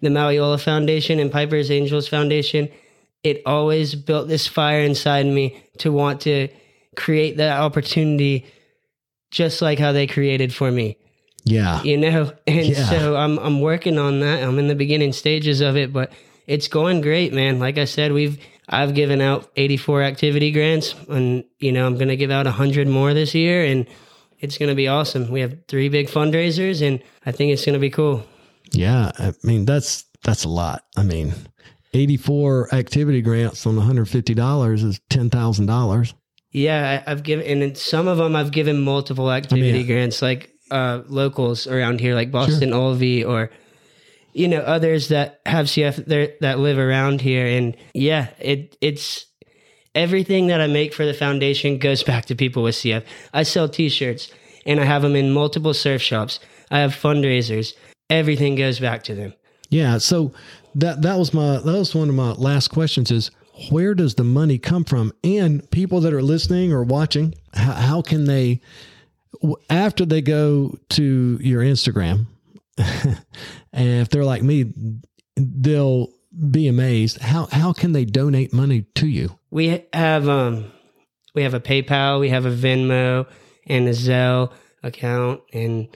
the 0.00 0.08
Maliola 0.08 0.60
Foundation 0.62 1.18
and 1.18 1.30
Piper's 1.30 1.70
Angels 1.70 2.08
Foundation, 2.08 2.68
it 3.22 3.42
always 3.46 3.94
built 3.94 4.28
this 4.28 4.46
fire 4.46 4.80
inside 4.80 5.26
me 5.26 5.62
to 5.78 5.92
want 5.92 6.22
to 6.22 6.48
create 6.96 7.36
that 7.36 7.60
opportunity, 7.60 8.46
just 9.30 9.60
like 9.62 9.78
how 9.78 9.92
they 9.92 10.06
created 10.06 10.54
for 10.54 10.70
me. 10.70 10.96
yeah. 11.44 11.82
You 11.82 11.96
know, 11.98 12.32
and 12.46 12.66
Yeah. 12.66 12.84
so 12.88 13.16
I'm 13.16 13.38
I'm 13.38 13.60
working 13.60 13.98
on 13.98 14.20
that. 14.20 14.42
I'm 14.42 14.58
in 14.58 14.68
the 14.68 14.74
beginning 14.74 15.12
stages 15.12 15.60
of 15.60 15.76
it, 15.76 15.92
but 15.92 16.12
it's 16.46 16.68
going 16.68 17.00
great, 17.00 17.32
man. 17.32 17.58
Like 17.58 17.78
I 17.78 17.84
said, 17.84 18.12
we've 18.12 18.38
I've 18.68 18.94
given 18.94 19.20
out 19.20 19.50
84 19.56 20.02
activity 20.02 20.52
grants, 20.52 20.94
and 21.08 21.44
you 21.58 21.72
know 21.72 21.86
I'm 21.86 21.94
going 21.96 22.08
to 22.08 22.16
give 22.16 22.30
out 22.30 22.46
100 22.46 22.88
more 22.88 23.12
this 23.14 23.34
year, 23.34 23.64
and 23.64 23.86
it's 24.38 24.58
going 24.58 24.68
to 24.70 24.74
be 24.74 24.88
awesome. 24.88 25.30
We 25.30 25.40
have 25.40 25.56
three 25.68 25.88
big 25.88 26.08
fundraisers, 26.08 26.80
and 26.86 27.02
I 27.26 27.32
think 27.32 27.52
it's 27.52 27.64
going 27.64 27.74
to 27.74 27.80
be 27.80 27.90
cool. 27.90 28.24
Yeah, 28.72 29.10
I 29.18 29.32
mean 29.42 29.64
that's 29.64 30.04
that's 30.22 30.44
a 30.44 30.48
lot. 30.48 30.84
I 30.96 31.02
mean, 31.02 31.34
eighty-four 31.94 32.74
activity 32.74 33.22
grants 33.22 33.66
on 33.66 33.76
one 33.76 33.86
hundred 33.86 34.08
fifty 34.08 34.34
dollars 34.34 34.82
is 34.82 35.00
ten 35.08 35.30
thousand 35.30 35.66
dollars. 35.66 36.14
Yeah, 36.52 37.02
I, 37.06 37.10
I've 37.10 37.22
given, 37.22 37.62
and 37.62 37.78
some 37.78 38.08
of 38.08 38.18
them 38.18 38.34
I've 38.34 38.50
given 38.50 38.80
multiple 38.80 39.30
activity 39.30 39.80
yeah. 39.80 39.86
grants, 39.86 40.20
like 40.20 40.52
uh, 40.70 41.02
locals 41.06 41.66
around 41.66 42.00
here, 42.00 42.14
like 42.14 42.30
Boston 42.30 42.70
Olvie, 42.70 43.26
or 43.26 43.50
you 44.32 44.48
know 44.48 44.60
others 44.60 45.08
that 45.08 45.40
have 45.46 45.66
CF 45.66 46.04
there 46.06 46.34
that 46.40 46.58
live 46.58 46.78
around 46.78 47.20
here. 47.20 47.46
And 47.46 47.76
yeah, 47.94 48.28
it 48.38 48.76
it's 48.80 49.26
everything 49.94 50.48
that 50.48 50.60
I 50.60 50.66
make 50.66 50.94
for 50.94 51.06
the 51.06 51.14
foundation 51.14 51.78
goes 51.78 52.02
back 52.10 52.26
to 52.26 52.34
people 52.34 52.62
with 52.62 52.74
CF. 52.74 53.04
I 53.32 53.42
sell 53.44 53.68
T-shirts, 53.68 54.32
and 54.66 54.80
I 54.80 54.84
have 54.84 55.02
them 55.02 55.16
in 55.16 55.32
multiple 55.32 55.74
surf 55.74 56.02
shops. 56.02 56.40
I 56.70 56.80
have 56.80 56.92
fundraisers. 56.92 57.74
Everything 58.10 58.56
goes 58.56 58.78
back 58.78 59.04
to 59.04 59.14
them. 59.14 59.34
Yeah, 59.70 59.98
so 59.98 60.32
that 60.74 61.02
that 61.02 61.16
was 61.18 61.32
my 61.32 61.58
that 61.58 61.78
was 61.78 61.94
one 61.94 62.08
of 62.08 62.14
my 62.14 62.32
last 62.32 62.68
questions 62.68 63.10
is 63.10 63.30
where 63.70 63.94
does 63.94 64.14
the 64.14 64.24
money 64.24 64.58
come 64.58 64.84
from? 64.84 65.12
And 65.22 65.68
people 65.70 66.00
that 66.00 66.12
are 66.12 66.22
listening 66.22 66.72
or 66.72 66.82
watching, 66.82 67.34
how, 67.54 67.72
how 67.72 68.02
can 68.02 68.24
they 68.24 68.60
after 69.68 70.04
they 70.04 70.22
go 70.22 70.76
to 70.90 71.38
your 71.40 71.62
Instagram, 71.62 72.26
and 72.78 73.18
if 73.72 74.08
they're 74.08 74.24
like 74.24 74.42
me, 74.42 74.72
they'll 75.36 76.08
be 76.50 76.68
amazed. 76.68 77.20
How 77.20 77.46
how 77.46 77.72
can 77.72 77.92
they 77.92 78.04
donate 78.04 78.52
money 78.52 78.82
to 78.96 79.06
you? 79.06 79.38
We 79.50 79.84
have 79.92 80.28
um 80.28 80.72
we 81.34 81.42
have 81.42 81.54
a 81.54 81.60
PayPal, 81.60 82.20
we 82.20 82.30
have 82.30 82.46
a 82.46 82.50
Venmo 82.50 83.26
and 83.66 83.88
a 83.88 83.92
Zelle 83.92 84.52
account 84.82 85.42
and 85.52 85.88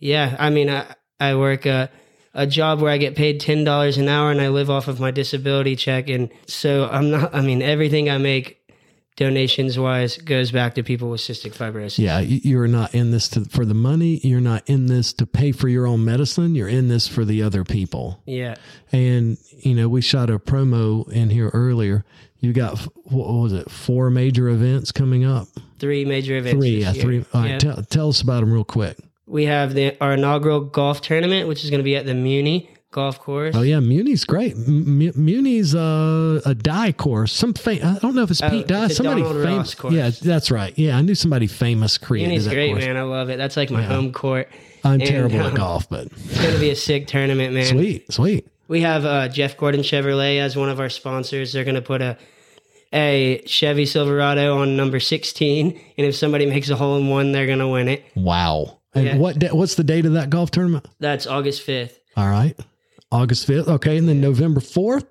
Yeah, 0.00 0.36
I 0.38 0.50
mean 0.50 0.68
I 0.70 0.94
I 1.20 1.34
work 1.36 1.66
a 1.66 1.90
a 2.34 2.46
job 2.46 2.80
where 2.80 2.90
I 2.90 2.96
get 2.98 3.14
paid 3.14 3.40
ten 3.40 3.64
dollars 3.64 3.98
an 3.98 4.08
hour 4.08 4.30
and 4.30 4.40
I 4.40 4.48
live 4.48 4.70
off 4.70 4.88
of 4.88 4.98
my 4.98 5.10
disability 5.10 5.76
check 5.76 6.08
and 6.08 6.30
so 6.46 6.88
I'm 6.90 7.10
not 7.10 7.34
I 7.34 7.42
mean 7.42 7.60
everything 7.62 8.08
I 8.10 8.18
make 8.18 8.58
donations 9.16 9.78
wise 9.78 10.16
goes 10.16 10.50
back 10.50 10.74
to 10.74 10.82
people 10.82 11.10
with 11.10 11.20
cystic 11.20 11.54
fibrosis. 11.54 11.98
Yeah, 11.98 12.20
you're 12.20 12.68
not 12.68 12.94
in 12.94 13.10
this 13.10 13.28
to, 13.30 13.44
for 13.44 13.64
the 13.64 13.74
money. 13.74 14.20
You're 14.22 14.40
not 14.40 14.62
in 14.68 14.86
this 14.86 15.12
to 15.14 15.26
pay 15.26 15.52
for 15.52 15.68
your 15.68 15.86
own 15.86 16.04
medicine. 16.04 16.54
You're 16.54 16.68
in 16.68 16.88
this 16.88 17.06
for 17.08 17.24
the 17.24 17.42
other 17.42 17.64
people. 17.64 18.22
Yeah. 18.26 18.54
And 18.90 19.38
you 19.50 19.74
know, 19.74 19.88
we 19.88 20.00
shot 20.00 20.30
a 20.30 20.38
promo 20.38 21.10
in 21.10 21.30
here 21.30 21.50
earlier. 21.52 22.04
You 22.40 22.52
got 22.52 22.78
what 23.04 23.28
was 23.28 23.52
it? 23.52 23.70
Four 23.70 24.10
major 24.10 24.48
events 24.48 24.90
coming 24.90 25.24
up. 25.24 25.48
Three 25.78 26.04
major 26.04 26.36
events. 26.36 26.58
Three, 26.58 26.80
yeah, 26.80 26.92
year. 26.92 27.02
three. 27.02 27.24
All 27.32 27.42
right, 27.42 27.50
Yeah. 27.50 27.58
tell, 27.58 27.82
tell 27.84 28.08
us 28.08 28.20
about 28.20 28.40
them 28.40 28.52
real 28.52 28.64
quick. 28.64 28.96
We 29.26 29.44
have 29.44 29.74
the 29.74 29.96
our 30.00 30.14
inaugural 30.14 30.60
golf 30.60 31.00
tournament, 31.00 31.48
which 31.48 31.64
is 31.64 31.70
going 31.70 31.78
to 31.80 31.84
be 31.84 31.96
at 31.96 32.04
the 32.06 32.14
Muni 32.14 32.68
Golf 32.92 33.18
Course. 33.18 33.56
Oh 33.56 33.62
yeah, 33.62 33.80
Muni's 33.80 34.24
great. 34.24 34.52
M- 34.54 35.10
Muni's 35.16 35.74
uh, 35.74 36.40
a 36.46 36.54
Dye 36.54 36.92
course. 36.92 37.32
Some 37.32 37.54
fam- 37.54 37.84
I 37.84 37.98
don't 37.98 38.14
know 38.14 38.22
if 38.22 38.30
it's 38.30 38.42
Oh, 38.42 38.48
Pete 38.50 38.68
Dye. 38.68 38.84
it's 38.86 38.96
Somebody 38.96 39.22
famous. 39.22 39.74
Yeah, 39.90 40.10
that's 40.10 40.50
right. 40.50 40.76
Yeah, 40.78 40.96
I 40.96 41.00
knew 41.02 41.14
somebody 41.14 41.46
famous 41.48 41.98
created 41.98 42.28
Muni's 42.28 42.44
that 42.44 42.54
great, 42.54 42.70
course. 42.72 42.84
man. 42.84 42.96
I 42.96 43.02
love 43.02 43.28
it. 43.30 43.38
That's 43.38 43.56
like 43.56 43.70
my 43.70 43.82
home 43.82 44.12
court. 44.12 44.48
I'm 44.84 44.94
And, 45.00 45.06
terrible 45.06 45.40
um, 45.40 45.46
at 45.46 45.54
golf, 45.54 45.88
but 45.88 46.06
It's 46.12 46.40
going 46.40 46.54
to 46.54 46.60
be 46.60 46.70
a 46.70 46.76
sick 46.76 47.06
tournament, 47.06 47.54
man. 47.54 47.66
sweet, 47.66 48.12
sweet. 48.12 48.46
We 48.68 48.80
have 48.82 49.04
uh, 49.04 49.28
Jeff 49.28 49.56
Gordon 49.56 49.82
Chevrolet 49.82 50.38
as 50.40 50.56
one 50.56 50.68
of 50.68 50.78
our 50.80 50.88
sponsors. 50.88 51.52
They're 51.52 51.64
going 51.64 51.74
to 51.76 51.82
put 51.82 52.02
a 52.02 52.16
a 52.92 53.42
Chevy 53.46 53.86
Silverado 53.86 54.58
on 54.58 54.76
number 54.76 55.00
16, 55.00 55.80
and 55.96 56.06
if 56.06 56.14
somebody 56.14 56.44
makes 56.46 56.68
a 56.68 56.76
hole 56.76 56.96
in 56.98 57.08
one, 57.08 57.32
they're 57.32 57.46
going 57.46 57.58
to 57.60 57.68
win 57.68 57.88
it. 57.88 58.04
Wow. 58.14 58.78
And 58.94 59.06
Yeah. 59.06 59.16
what 59.16 59.42
what's 59.54 59.76
the 59.76 59.84
date 59.84 60.04
of 60.04 60.12
that 60.12 60.28
golf 60.28 60.50
tournament? 60.50 60.86
That's 61.00 61.26
August 61.26 61.66
5th. 61.66 61.92
All 62.16 62.28
right. 62.28 62.54
August 63.12 63.46
5th. 63.46 63.68
Okay. 63.68 63.96
And 63.98 64.08
then 64.08 64.20
November 64.20 64.60
4th, 64.60 65.06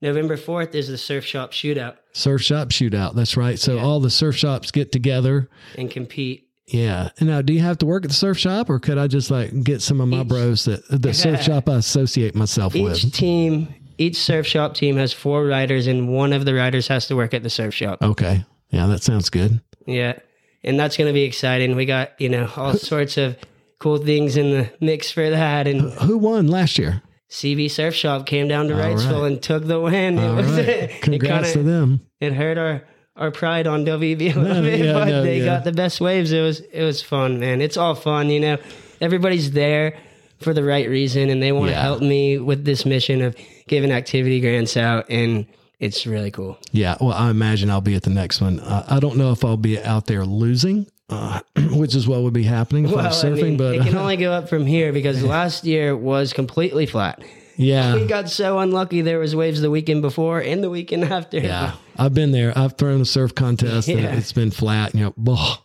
November 0.00 0.36
4th 0.36 0.74
is 0.74 0.88
the 0.88 0.98
Surf 0.98 1.24
Shop 1.24 1.52
Shootout 1.52 1.96
surf 2.12 2.42
shop 2.42 2.70
shootout. 2.70 3.14
That's 3.14 3.36
right. 3.36 3.56
So 3.60 3.76
Yeah. 3.76 3.82
all 3.84 4.00
the 4.00 4.10
surf 4.10 4.34
shops 4.34 4.72
get 4.72 4.90
together. 4.90 5.48
and 5.76 5.88
compete. 5.88 6.48
Yeah. 6.66 7.10
And 7.20 7.28
now, 7.28 7.42
do 7.42 7.52
you 7.52 7.60
have 7.60 7.78
to 7.78 7.86
work 7.86 8.04
at 8.04 8.10
the 8.10 8.16
surf 8.16 8.36
shop 8.36 8.68
or 8.68 8.80
could 8.80 8.98
I 8.98 9.06
just 9.06 9.30
like 9.30 9.62
get 9.62 9.82
some 9.82 10.00
of 10.00 10.08
my 10.08 10.22
Each- 10.22 10.26
bros 10.28 10.64
that 10.64 10.82
the 10.90 11.14
surf 11.14 11.40
shop 11.48 11.68
I 11.68 11.76
associate 11.76 12.34
myself 12.34 12.74
Each 12.74 12.82
with? 12.82 13.04
Each 13.04 13.12
team, 13.12 13.68
each 13.98 14.16
surf 14.16 14.46
shop 14.48 14.74
team 14.74 14.96
has 14.96 15.12
four 15.12 15.46
riders, 15.46 15.86
and 15.86 16.08
one 16.08 16.32
of 16.32 16.44
the 16.44 16.54
riders 16.54 16.88
has 16.88 17.06
to 17.06 17.14
work 17.14 17.34
at 17.34 17.44
the 17.44 17.50
surf 17.50 17.72
shop. 17.72 18.02
Okay. 18.02 18.44
Yeah. 18.70 18.86
That 18.88 19.04
sounds 19.04 19.30
good. 19.30 19.60
Yeah. 19.86 20.18
And 20.64 20.78
that's 20.78 20.96
going 20.96 21.06
to 21.08 21.14
be 21.14 21.22
exciting. 21.22 21.76
We 21.76 21.84
got, 21.86 22.20
you 22.20 22.28
know, 22.28 22.50
all 22.56 22.74
sorts 22.74 23.16
of 23.16 23.36
cool 23.78 23.98
things 23.98 24.36
in 24.36 24.50
the 24.50 24.70
mix 24.80 25.12
for 25.12 25.30
that. 25.30 25.68
And 25.68 25.92
Who 26.00 26.18
won 26.18 26.48
last 26.48 26.78
year? 26.80 27.00
CB 27.30 27.70
Surf 27.70 27.94
Shop 27.94 28.26
came 28.26 28.48
down 28.48 28.68
to 28.68 28.74
All 28.74 28.80
Wrightsville 28.80 29.22
right. 29.22 29.32
and 29.32 29.42
took 29.42 29.66
the 29.66 29.80
win. 29.80 30.18
All 30.18 30.32
it 30.38 30.42
was, 30.42 30.50
right. 30.52 30.68
it, 30.68 31.02
Congrats 31.02 31.52
to 31.52 31.58
kinda, 31.58 31.70
them. 31.72 32.00
it 32.20 32.32
hurt 32.32 32.56
our, 32.58 32.82
our 33.16 33.30
pride 33.30 33.66
on 33.66 33.84
WB 33.84 34.34
a 34.34 34.38
little 34.38 34.62
bit, 34.62 34.80
yeah, 34.86 34.92
but 34.92 35.04
no, 35.08 35.22
they 35.22 35.38
yeah. 35.40 35.44
got 35.44 35.64
the 35.64 35.72
best 35.72 36.00
waves. 36.00 36.32
It 36.32 36.40
was, 36.40 36.60
it 36.60 36.82
was 36.84 37.02
fun, 37.02 37.38
man. 37.40 37.60
It's 37.60 37.76
all 37.76 37.94
fun, 37.94 38.30
you 38.30 38.40
know. 38.40 38.56
Everybody's 39.00 39.50
there 39.52 39.96
for 40.40 40.54
the 40.54 40.64
right 40.64 40.88
reason, 40.88 41.28
and 41.30 41.42
they 41.42 41.52
want 41.52 41.66
to 41.66 41.72
Yeah. 41.72 41.82
help 41.82 42.00
me 42.00 42.38
with 42.38 42.64
this 42.64 42.86
mission 42.86 43.20
of 43.22 43.36
giving 43.66 43.90
activity 43.92 44.40
grants 44.40 44.76
out, 44.76 45.04
and 45.10 45.46
it's 45.80 46.06
really 46.06 46.30
cool. 46.30 46.58
Yeah, 46.72 46.96
well, 47.00 47.12
I 47.12 47.30
imagine 47.30 47.70
I'll 47.70 47.80
be 47.80 47.94
at 47.94 48.04
the 48.04 48.10
next 48.10 48.40
one. 48.40 48.58
Uh, 48.60 48.84
I 48.88 49.00
don't 49.00 49.16
know 49.16 49.32
if 49.32 49.44
I'll 49.44 49.56
be 49.56 49.78
out 49.80 50.06
there 50.06 50.24
losing, 50.24 50.86
uh, 51.08 51.40
which 51.72 51.94
is 51.94 52.06
what 52.08 52.22
would 52.22 52.32
be 52.34 52.42
happening 52.44 52.84
Well, 52.84 52.96
was 52.96 53.24
I 53.24 53.28
surfing. 53.28 53.42
mean, 53.42 53.56
but 53.56 53.74
it 53.76 53.82
can 53.82 53.96
uh, 53.96 54.00
only 54.02 54.16
go 54.16 54.32
up 54.32 54.48
from 54.48 54.66
here 54.66 54.92
because 54.92 55.22
last 55.36 55.64
year 55.64 55.96
was 55.96 56.32
completely 56.32 56.86
flat. 56.86 57.22
yeah, 57.56 57.94
We 57.96 58.06
got 58.06 58.28
so 58.30 58.58
unlucky. 58.58 59.00
There 59.00 59.18
was 59.18 59.34
waves 59.34 59.60
the 59.60 59.70
weekend 59.70 60.02
before 60.02 60.40
and 60.40 60.62
the 60.62 60.70
weekend 60.70 61.04
after. 61.04 61.38
yeah, 61.38 61.72
I've 61.96 62.14
been 62.14 62.32
there. 62.32 62.52
I've 62.56 62.76
thrown 62.78 63.00
a 63.00 63.04
surf 63.04 63.34
contest 63.34 63.88
and 63.88 64.00
Yeah. 64.00 64.14
it's 64.16 64.32
been 64.32 64.50
flat. 64.50 64.94
You 64.94 65.04
know, 65.06 65.14
blah. 65.16 65.56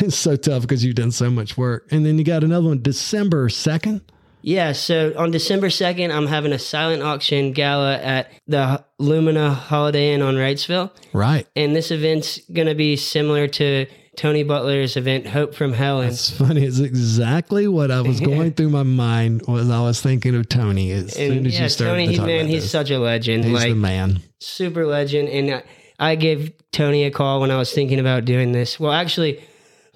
it's 0.00 0.16
so 0.16 0.36
tough 0.36 0.62
because 0.62 0.84
you've 0.84 0.94
done 0.96 1.10
so 1.10 1.30
much 1.30 1.56
work. 1.56 1.88
And 1.90 2.04
then 2.06 2.18
you 2.18 2.24
got 2.24 2.44
another 2.44 2.68
one, 2.68 2.82
December 2.82 3.48
second. 3.48 4.02
Yeah, 4.44 4.72
so 4.72 5.14
on 5.16 5.30
December 5.30 5.68
2nd, 5.68 6.12
I'm 6.12 6.26
having 6.26 6.52
a 6.52 6.58
silent 6.58 7.00
auction 7.00 7.52
gala 7.52 7.96
at 7.98 8.28
the 8.48 8.84
Lumina 8.98 9.54
Holiday 9.54 10.14
Inn 10.14 10.20
on 10.20 10.34
Wrightsville. 10.34 10.90
Right. 11.12 11.46
And 11.54 11.76
this 11.76 11.92
event's 11.92 12.40
going 12.52 12.66
to 12.66 12.74
be 12.74 12.96
similar 12.96 13.46
to 13.46 13.86
Tony 14.16 14.42
Butler's 14.42 14.96
event, 14.96 15.26
Hope 15.26 15.54
from 15.54 15.72
Hell. 15.72 16.00
And 16.02 16.10
It's 16.12 16.30
funny. 16.30 16.64
It's 16.64 16.80
exactly 16.80 17.66
what 17.66 17.90
I 17.90 18.02
was 18.02 18.20
going 18.20 18.52
through 18.52 18.68
my 18.70 18.82
mind 18.82 19.42
was 19.48 19.70
I 19.70 19.80
was 19.80 20.02
thinking 20.02 20.34
of 20.34 20.48
Tony 20.48 20.90
as 20.90 21.14
soon 21.14 21.46
as 21.46 21.54
yeah, 21.54 21.62
you 21.62 21.68
started 21.68 21.92
Tony, 21.92 22.06
to 22.08 22.16
talk 22.16 22.26
man, 22.26 22.40
about 22.40 22.50
he's 22.50 22.62
this. 22.62 22.70
such 22.70 22.90
a 22.90 22.98
legend. 22.98 23.44
He's 23.44 23.54
like, 23.54 23.68
the 23.70 23.74
man. 23.74 24.20
super 24.38 24.86
legend. 24.86 25.28
And 25.30 25.54
I, 25.54 25.62
I 25.98 26.14
gave 26.16 26.52
Tony 26.72 27.04
a 27.04 27.10
call 27.10 27.40
when 27.40 27.50
I 27.50 27.56
was 27.56 27.72
thinking 27.72 27.98
about 27.98 28.26
doing 28.26 28.52
this. 28.52 28.78
Well, 28.78 28.92
actually, 28.92 29.42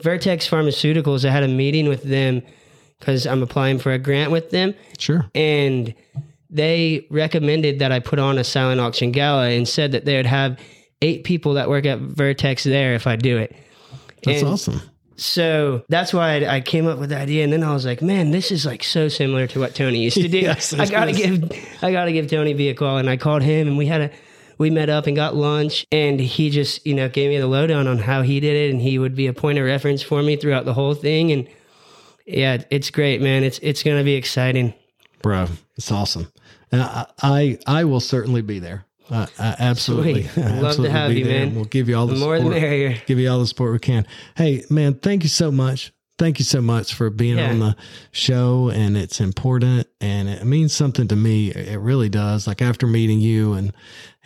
Vertex 0.01 0.49
Pharmaceuticals, 0.49 1.27
I 1.27 1.31
had 1.31 1.43
a 1.43 1.49
meeting 1.49 1.89
with 1.89 2.03
them 2.03 2.43
because 2.99 3.27
I'm 3.27 3.43
applying 3.43 3.79
for 3.79 3.93
a 3.93 3.99
grant 3.99 4.31
with 4.33 4.51
them. 4.51 4.75
Sure. 4.99 5.27
And 5.35 5.95
they 6.49 7.07
recommended 7.11 7.81
that 7.81 7.93
I 7.93 8.01
put 8.01 8.19
on 8.19 8.39
a 8.39 8.45
silent 8.45 8.81
auction 8.81 9.13
gala 9.13 9.49
and 9.49 9.69
said 9.69 9.93
that 9.93 10.07
they 10.07 10.17
would 10.17 10.27
have 10.27 10.59
eight 11.03 11.25
people 11.25 11.55
that 11.55 11.69
work 11.69 11.85
at 11.85 11.99
Vertex 11.99 12.65
there 12.65 12.95
if 12.95 13.07
I 13.07 13.17
do 13.17 13.37
it. 13.37 13.55
That's 14.25 14.43
And 14.43 14.51
awesome. 14.51 14.81
So 15.17 15.83
that's 15.89 16.13
why 16.13 16.45
I, 16.45 16.57
I 16.57 16.61
came 16.61 16.87
up 16.87 16.99
with 16.99 17.09
the 17.09 17.17
idea, 17.17 17.43
and 17.43 17.53
then 17.53 17.63
I 17.63 17.73
was 17.73 17.87
like, 17.87 18.03
"Man, 18.03 18.33
this 18.33 18.51
is 18.51 18.67
like 18.67 18.85
so 18.85 19.09
similar 19.09 19.47
to 19.49 19.61
what 19.61 19.75
Tony 19.75 20.03
used 20.03 20.17
to 20.17 20.29
do." 20.29 20.39
Yes, 20.47 20.75
I 20.75 20.87
gotta 20.87 21.13
is. 21.13 21.17
give, 21.17 21.53
I 21.83 21.91
gotta 21.91 22.13
give 22.13 22.29
Tony 22.29 22.53
B 22.53 22.69
a 22.69 22.75
call, 22.75 22.99
and 22.99 23.09
I 23.09 23.17
called 23.17 23.43
him, 23.43 23.67
and 23.67 23.79
we 23.79 23.87
had 23.87 24.03
a, 24.03 24.11
we 24.59 24.69
met 24.69 24.91
up 24.91 25.07
and 25.07 25.17
got 25.17 25.35
lunch, 25.35 25.87
and 25.91 26.21
he 26.21 26.51
just, 26.51 26.87
you 26.87 26.95
know, 26.95 27.09
gave 27.09 27.31
me 27.31 27.39
the 27.39 27.47
lowdown 27.47 27.87
on 27.87 27.99
how 27.99 28.21
he 28.21 28.41
did 28.41 28.55
it, 28.57 28.71
and 28.71 28.83
he 28.83 28.99
would 28.99 29.15
be 29.15 29.27
a 29.27 29.33
point 29.33 29.59
of 29.59 29.65
reference 29.65 30.03
for 30.03 30.23
me 30.23 30.37
throughout 30.37 30.67
the 30.67 30.75
whole 30.75 30.95
thing, 30.95 31.33
and 31.33 31.49
yeah, 32.27 32.63
it's 32.71 32.91
great, 32.91 33.23
man. 33.23 33.43
It's 33.43 33.59
it's 33.61 33.83
gonna 33.83 34.05
be 34.05 34.15
exciting. 34.15 34.75
Bro, 35.23 35.47
it's 35.77 35.91
awesome. 35.91 36.31
And 36.71 36.83
I, 36.83 37.07
I, 37.23 37.59
I 37.67 37.85
will 37.85 38.01
certainly 38.01 38.43
be 38.43 38.59
there. 38.59 38.85
Uh, 39.11 39.27
I 39.39 39.55
absolutely. 39.59 40.25
Sweet. 40.25 40.45
Love 40.45 40.61
to 40.61 40.67
absolutely 40.67 40.91
have 40.91 41.13
you, 41.13 41.25
man. 41.27 41.55
We'll 41.55 41.65
give 41.65 41.89
you 41.89 41.97
all 41.97 42.07
the, 42.07 42.15
The 42.15 42.21
more 42.21 42.37
the 42.39 42.45
support. 42.45 42.61
merrier. 42.61 42.97
Give 43.07 43.19
you 43.19 43.31
all 43.31 43.39
the 43.39 43.47
support 43.47 43.73
we 43.73 43.79
can. 43.79 44.07
Hey, 44.37 44.65
man, 44.71 44.95
thank 44.95 45.23
you 45.23 45.29
so 45.29 45.51
much. 45.53 45.93
Thank 46.19 46.39
you 46.39 46.45
so 46.47 46.61
much 46.63 46.95
for 46.95 47.11
being 47.11 47.37
Yeah. 47.39 47.51
on 47.51 47.59
the 47.61 47.77
show. 48.11 48.71
And 48.71 48.97
it's 48.97 49.21
important 49.21 49.87
and 50.01 50.29
it 50.29 50.45
means 50.45 50.73
something 50.73 51.07
to 51.09 51.17
me. 51.17 51.51
It 51.51 51.79
really 51.79 52.09
does. 52.09 52.47
Like 52.47 52.63
after 52.63 52.87
meeting 52.87 53.21
you 53.21 53.53
and, 53.53 53.73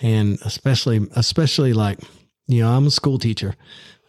and 0.00 0.38
especially, 0.44 1.06
especially 1.16 1.72
like, 1.72 1.98
you 2.46 2.62
know, 2.62 2.70
I'm 2.70 2.86
a 2.86 2.90
school 2.90 3.18
teacher. 3.18 3.54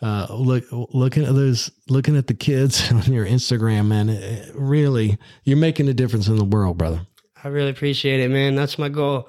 Uh, 0.01 0.25
look, 0.31 0.63
looking 0.71 1.25
at 1.25 1.35
those, 1.35 1.69
looking 1.89 2.15
at 2.17 2.27
the 2.27 2.33
kids 2.33 2.91
on 2.91 3.11
your 3.11 3.25
Instagram, 3.25 3.87
man, 3.87 4.09
it, 4.09 4.23
it 4.23 4.51
really, 4.55 5.17
you're 5.43 5.57
making 5.57 5.89
a 5.89 5.93
difference 5.93 6.27
in 6.27 6.37
the 6.37 6.43
world, 6.45 6.77
brother. 6.77 7.01
I 7.43 7.47
really 7.49 7.71
appreciate 7.71 8.19
it, 8.19 8.29
man. 8.29 8.55
That's 8.55 8.77
my 8.79 8.89
goal. 8.89 9.27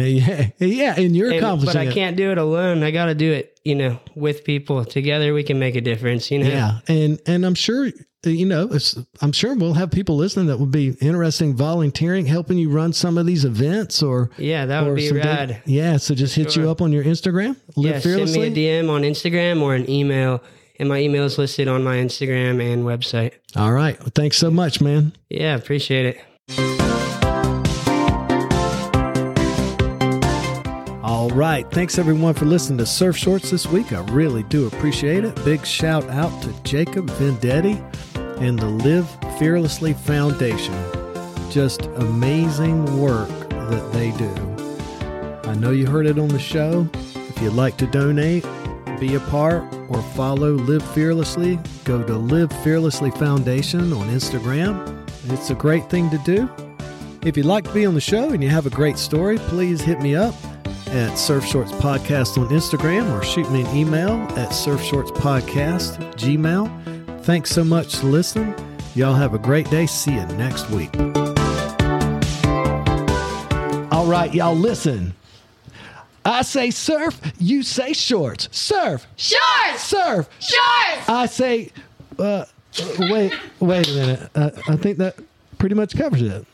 Yeah, 0.00 0.48
yeah, 0.58 0.94
and 0.98 1.16
you're 1.16 1.32
accomplishing 1.32 1.74
but 1.74 1.76
I 1.86 1.90
it. 1.90 1.94
can't 1.94 2.16
do 2.16 2.30
it 2.30 2.38
alone. 2.38 2.82
I 2.82 2.90
got 2.90 3.06
to 3.06 3.14
do 3.14 3.32
it, 3.32 3.58
you 3.64 3.74
know, 3.74 3.98
with 4.14 4.44
people. 4.44 4.84
Together, 4.84 5.32
we 5.34 5.42
can 5.42 5.58
make 5.58 5.76
a 5.76 5.80
difference. 5.80 6.30
You 6.30 6.40
know. 6.40 6.48
Yeah, 6.48 6.78
and 6.88 7.20
and 7.26 7.44
I'm 7.44 7.54
sure 7.54 7.90
you 8.24 8.46
know, 8.46 8.68
it's, 8.72 8.98
I'm 9.20 9.32
sure 9.32 9.54
we'll 9.54 9.74
have 9.74 9.90
people 9.90 10.16
listening 10.16 10.46
that 10.46 10.58
would 10.58 10.70
be 10.70 10.96
interested 11.00 11.44
in 11.44 11.54
volunteering, 11.56 12.26
helping 12.26 12.58
you 12.58 12.70
run 12.70 12.92
some 12.92 13.18
of 13.18 13.26
these 13.26 13.44
events, 13.44 14.02
or 14.02 14.30
Yeah, 14.36 14.66
that 14.66 14.84
would 14.84 14.96
be 14.96 15.10
rad. 15.12 15.48
day- 15.48 15.60
yeah, 15.66 15.96
so 15.96 16.14
just 16.14 16.34
hit 16.34 16.56
you 16.56 16.68
up 16.70 16.80
on 16.80 16.92
your 16.92 17.04
Instagram, 17.04 17.56
live 17.76 17.94
yeah, 17.94 18.00
fearlessly. 18.00 18.42
send 18.42 18.54
me 18.54 18.66
a 18.68 18.82
DM 18.82 18.90
on 18.90 19.02
Instagram 19.02 19.62
or 19.62 19.74
an 19.74 19.88
email, 19.88 20.42
and 20.80 20.88
my 20.88 20.98
email 21.00 21.24
is 21.24 21.38
listed 21.38 21.68
on 21.68 21.84
my 21.84 21.96
Instagram 21.98 22.60
and 22.60 22.84
website. 22.84 23.32
All 23.54 23.72
right, 23.72 23.98
well, 24.00 24.10
thanks 24.14 24.36
so 24.38 24.50
much, 24.50 24.80
man. 24.80 25.12
Yeah, 25.30 25.54
appreciate 25.54 26.06
it. 26.06 26.20
All 31.06 31.30
right. 31.30 31.70
Thanks 31.70 31.98
everyone 31.98 32.34
for 32.34 32.46
listening 32.46 32.78
to 32.78 32.86
Surf 32.86 33.16
Shorts 33.16 33.52
this 33.52 33.64
week. 33.64 33.92
I 33.92 34.00
really 34.10 34.42
do 34.42 34.66
appreciate 34.66 35.22
it. 35.22 35.36
Big 35.44 35.64
shout 35.64 36.02
out 36.10 36.42
to 36.42 36.52
Jacob 36.64 37.08
Vendetti 37.10 37.80
and 38.40 38.58
the 38.58 38.66
Live 38.66 39.08
Fearlessly 39.38 39.92
Foundation. 39.92 40.74
Just 41.48 41.82
amazing 41.82 42.98
work 42.98 43.28
that 43.50 43.92
they 43.92 44.10
do. 44.18 45.48
I 45.48 45.54
know 45.54 45.70
you 45.70 45.86
heard 45.86 46.06
it 46.06 46.18
on 46.18 46.26
the 46.26 46.40
show. 46.40 46.88
If 47.14 47.40
you'd 47.40 47.52
like 47.52 47.76
to 47.76 47.86
donate, 47.86 48.44
be 48.98 49.14
a 49.14 49.20
part, 49.20 49.62
or 49.88 50.02
follow 50.16 50.54
Live 50.54 50.84
Fearlessly, 50.92 51.60
go 51.84 52.02
to 52.02 52.16
Live 52.16 52.50
Fearlessly 52.64 53.12
Foundation 53.12 53.92
on 53.92 54.08
Instagram. 54.08 55.08
It's 55.30 55.50
a 55.50 55.54
great 55.54 55.88
thing 55.88 56.10
to 56.10 56.18
do. 56.24 56.50
If 57.22 57.36
you'd 57.36 57.46
like 57.46 57.62
to 57.62 57.72
be 57.72 57.86
on 57.86 57.94
the 57.94 58.00
show 58.00 58.30
and 58.30 58.42
you 58.42 58.50
have 58.50 58.66
a 58.66 58.70
great 58.70 58.98
story, 58.98 59.38
please 59.38 59.80
hit 59.80 60.00
me 60.00 60.16
up 60.16 60.34
at 60.96 61.18
Surf 61.18 61.44
Shorts 61.44 61.72
Podcast 61.72 62.38
on 62.38 62.48
Instagram 62.48 63.12
or 63.12 63.22
shoot 63.22 63.50
me 63.50 63.60
an 63.62 63.76
email 63.76 64.12
at 64.38 64.48
Surf 64.48 64.82
Shorts 64.82 65.10
Podcast 65.10 65.98
Gmail. 66.14 67.22
Thanks 67.22 67.50
so 67.50 67.62
much 67.62 67.96
for 67.96 68.06
listening. 68.06 68.54
Y'all 68.94 69.12
have 69.14 69.34
a 69.34 69.38
great 69.38 69.68
day. 69.70 69.84
See 69.86 70.14
you 70.14 70.24
next 70.38 70.70
week. 70.70 70.96
All 73.92 74.06
right, 74.06 74.30
y'all 74.32 74.56
listen. 74.56 75.12
I 76.24 76.42
say 76.42 76.70
surf, 76.70 77.20
you 77.38 77.62
say 77.62 77.92
shorts. 77.92 78.48
Surf, 78.50 79.06
Shorts! 79.16 79.82
surf. 79.82 80.28
Shorts! 80.40 81.08
I 81.08 81.26
say, 81.26 81.70
uh, 82.18 82.46
wait, 82.98 83.32
wait 83.60 83.88
a 83.88 83.92
minute. 83.92 84.30
Uh, 84.34 84.50
I 84.66 84.76
think 84.76 84.98
that 84.98 85.16
pretty 85.58 85.74
much 85.74 85.94
covers 85.96 86.22
it. 86.22 86.46